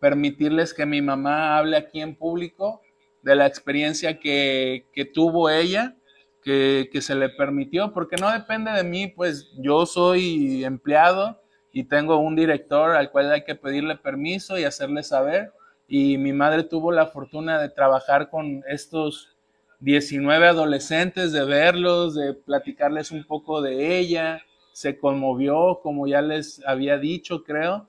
[0.00, 2.80] permitirles que mi mamá hable aquí en público
[3.22, 5.96] de la experiencia que, tuvo ella,
[6.42, 11.40] que, que se le permitió, porque no depende de mí, pues yo soy empleado,
[11.72, 15.52] y tengo un director al cual hay que pedirle permiso y hacerle saber.
[15.86, 19.36] Y mi madre tuvo la fortuna de trabajar con estos
[19.80, 24.42] 19 adolescentes, de verlos, de platicarles un poco de ella,
[24.72, 27.88] se conmovió, como ya les había dicho, creo,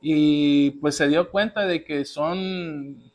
[0.00, 3.09] y pues se dio cuenta de que son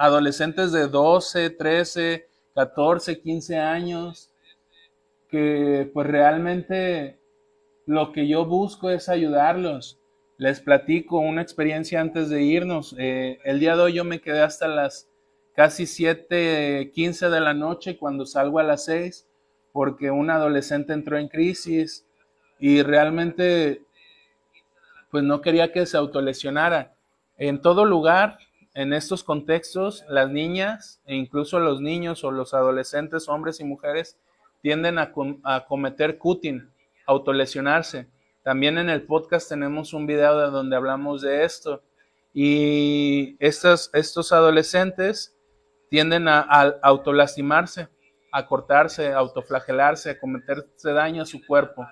[0.00, 4.30] adolescentes de 12, 13, 14, 15 años,
[5.28, 7.20] que pues realmente
[7.84, 9.98] lo que yo busco es ayudarlos.
[10.38, 12.96] Les platico una experiencia antes de irnos.
[12.98, 15.06] Eh, el día de hoy yo me quedé hasta las
[15.54, 19.28] casi 7, 15 de la noche cuando salgo a las 6
[19.70, 22.06] porque un adolescente entró en crisis
[22.58, 23.82] y realmente
[25.10, 26.94] pues no quería que se autolesionara.
[27.36, 28.38] En todo lugar,
[28.74, 34.16] en estos contextos, las niñas e incluso los niños o los adolescentes, hombres y mujeres,
[34.62, 35.12] tienden a,
[35.66, 36.70] cometer cutting,
[37.06, 38.08] autolesionarse.
[38.42, 41.82] También en el podcast tenemos un video de donde hablamos de esto.
[42.32, 43.90] Y estos,
[44.32, 45.36] adolescentes
[45.88, 46.40] tienden a,
[46.82, 47.88] autolastimarse,
[48.32, 51.86] a cortarse, a autoflagelarse, a cometerse daño a su cuerpo.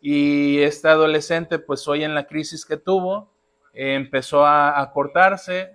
[0.00, 3.30] Y este adolescente, pues hoy en la crisis que tuvo,
[3.78, 5.72] empezó a, cortarse.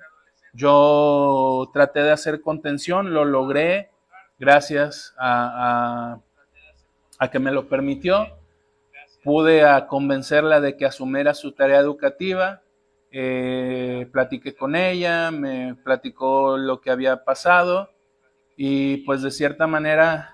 [0.51, 3.91] Yo traté de hacer contención, lo logré
[4.37, 6.19] gracias a,
[7.31, 8.27] que me lo permitió.
[9.23, 12.61] Pude convencerla de que asumiera su tarea educativa.
[13.09, 17.89] Eh, platiqué con ella, me platicó lo que había pasado
[18.57, 20.33] y pues de cierta manera,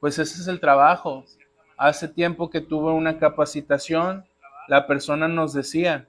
[0.00, 1.24] pues ese es el trabajo.
[1.78, 4.26] Hace tiempo que tuve una capacitación
[4.68, 6.08] la persona nos decía,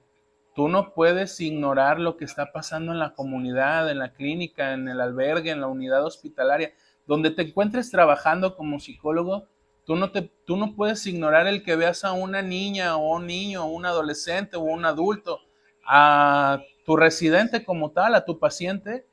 [0.54, 4.88] tú no puedes ignorar lo que está pasando en la comunidad, en la clínica, en
[4.88, 6.72] el albergue, en la unidad hospitalaria,
[7.06, 9.46] donde te encuentres trabajando como psicólogo,
[9.84, 13.26] tú no, te, tú no puedes ignorar el que veas a una niña o un
[13.26, 15.40] niño, o un adolescente o un adulto,
[15.86, 19.06] a tu residente como tal, a tu paciente,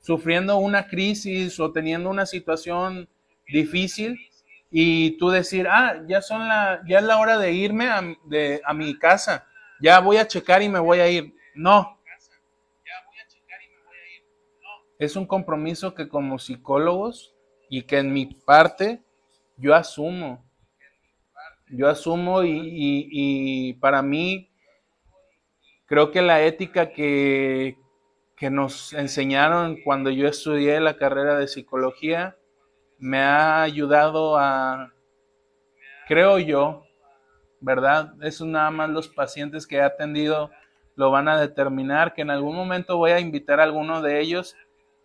[0.00, 3.08] sufriendo una crisis o teniendo una situación
[3.48, 4.18] difícil
[4.78, 8.60] y tú decir, ah, ya, son la, ya es la hora de irme a, de,
[8.62, 9.46] a mi casa,
[9.80, 11.34] ya voy a checar y me voy a ir.
[11.54, 11.98] No.
[14.98, 17.34] Es un compromiso que como psicólogos
[17.70, 19.02] y que en mi parte
[19.56, 20.44] yo asumo.
[21.70, 24.50] Yo asumo y, y, y para mí
[25.86, 27.78] creo que la ética que,
[28.36, 32.36] que nos enseñaron cuando yo estudié la carrera de psicología,
[32.98, 34.92] me ha ayudado a,
[36.06, 36.84] creo yo,
[37.60, 38.14] ¿verdad?
[38.22, 40.50] Eso nada más los pacientes que he atendido
[40.94, 44.56] lo van a determinar, que en algún momento voy a invitar a alguno de ellos.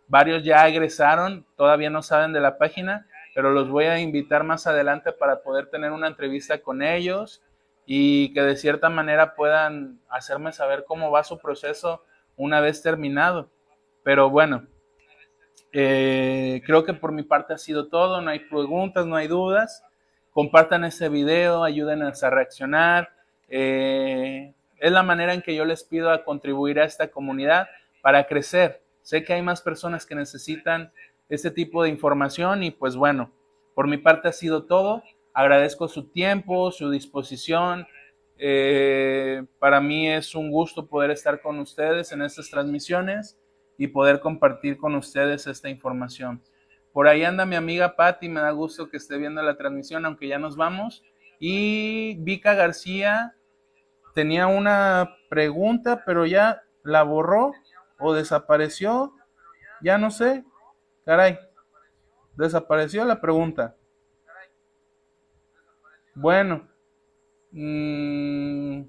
[0.07, 4.67] Varios ya egresaron, todavía no saben de la página, pero los voy a invitar más
[4.67, 7.41] adelante para poder tener una entrevista con ellos
[7.85, 12.03] y que de cierta manera puedan hacerme saber cómo va su proceso
[12.35, 13.49] una vez terminado.
[14.03, 14.67] Pero bueno,
[15.73, 19.83] eh, creo que por mi parte ha sido todo, no hay preguntas, no hay dudas.
[20.31, 23.09] Compartan este video, ayúdenos a reaccionar.
[23.49, 27.67] Eh, es la manera en que yo les pido a contribuir a esta comunidad
[28.01, 28.81] para crecer.
[29.01, 30.91] Sé que hay más personas que necesitan
[31.29, 33.31] este tipo de información y pues bueno,
[33.73, 35.03] por mi parte ha sido todo.
[35.33, 37.87] Agradezco su tiempo, su disposición.
[38.37, 43.37] Eh, para mí es un gusto poder estar con ustedes en estas transmisiones
[43.81, 46.39] y poder compartir con ustedes esta información.
[46.93, 50.27] Por ahí anda mi amiga Patti, me da gusto que esté viendo la transmisión, aunque
[50.27, 51.03] ya nos vamos.
[51.39, 53.35] Y Vika García
[54.13, 57.53] tenía una pregunta, pero ya la borró
[57.97, 59.15] o desapareció,
[59.81, 60.45] ya no sé.
[61.03, 61.39] Caray,
[62.35, 63.77] desapareció la pregunta.
[66.13, 66.69] Bueno,
[67.49, 68.83] mm,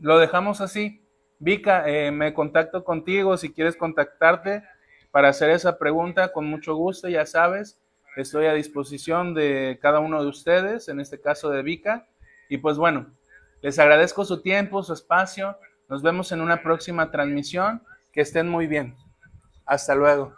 [0.00, 1.05] lo dejamos así.
[1.38, 4.62] Vika, eh, me contacto contigo si quieres contactarte
[5.10, 7.80] para hacer esa pregunta con mucho gusto, ya sabes,
[8.16, 12.06] estoy a disposición de cada uno de ustedes, en este caso de Vika.
[12.48, 13.06] Y pues bueno,
[13.62, 15.58] les agradezco su tiempo, su espacio.
[15.88, 17.82] Nos vemos en una próxima transmisión.
[18.12, 18.96] Que estén muy bien.
[19.66, 20.34] Hasta luego.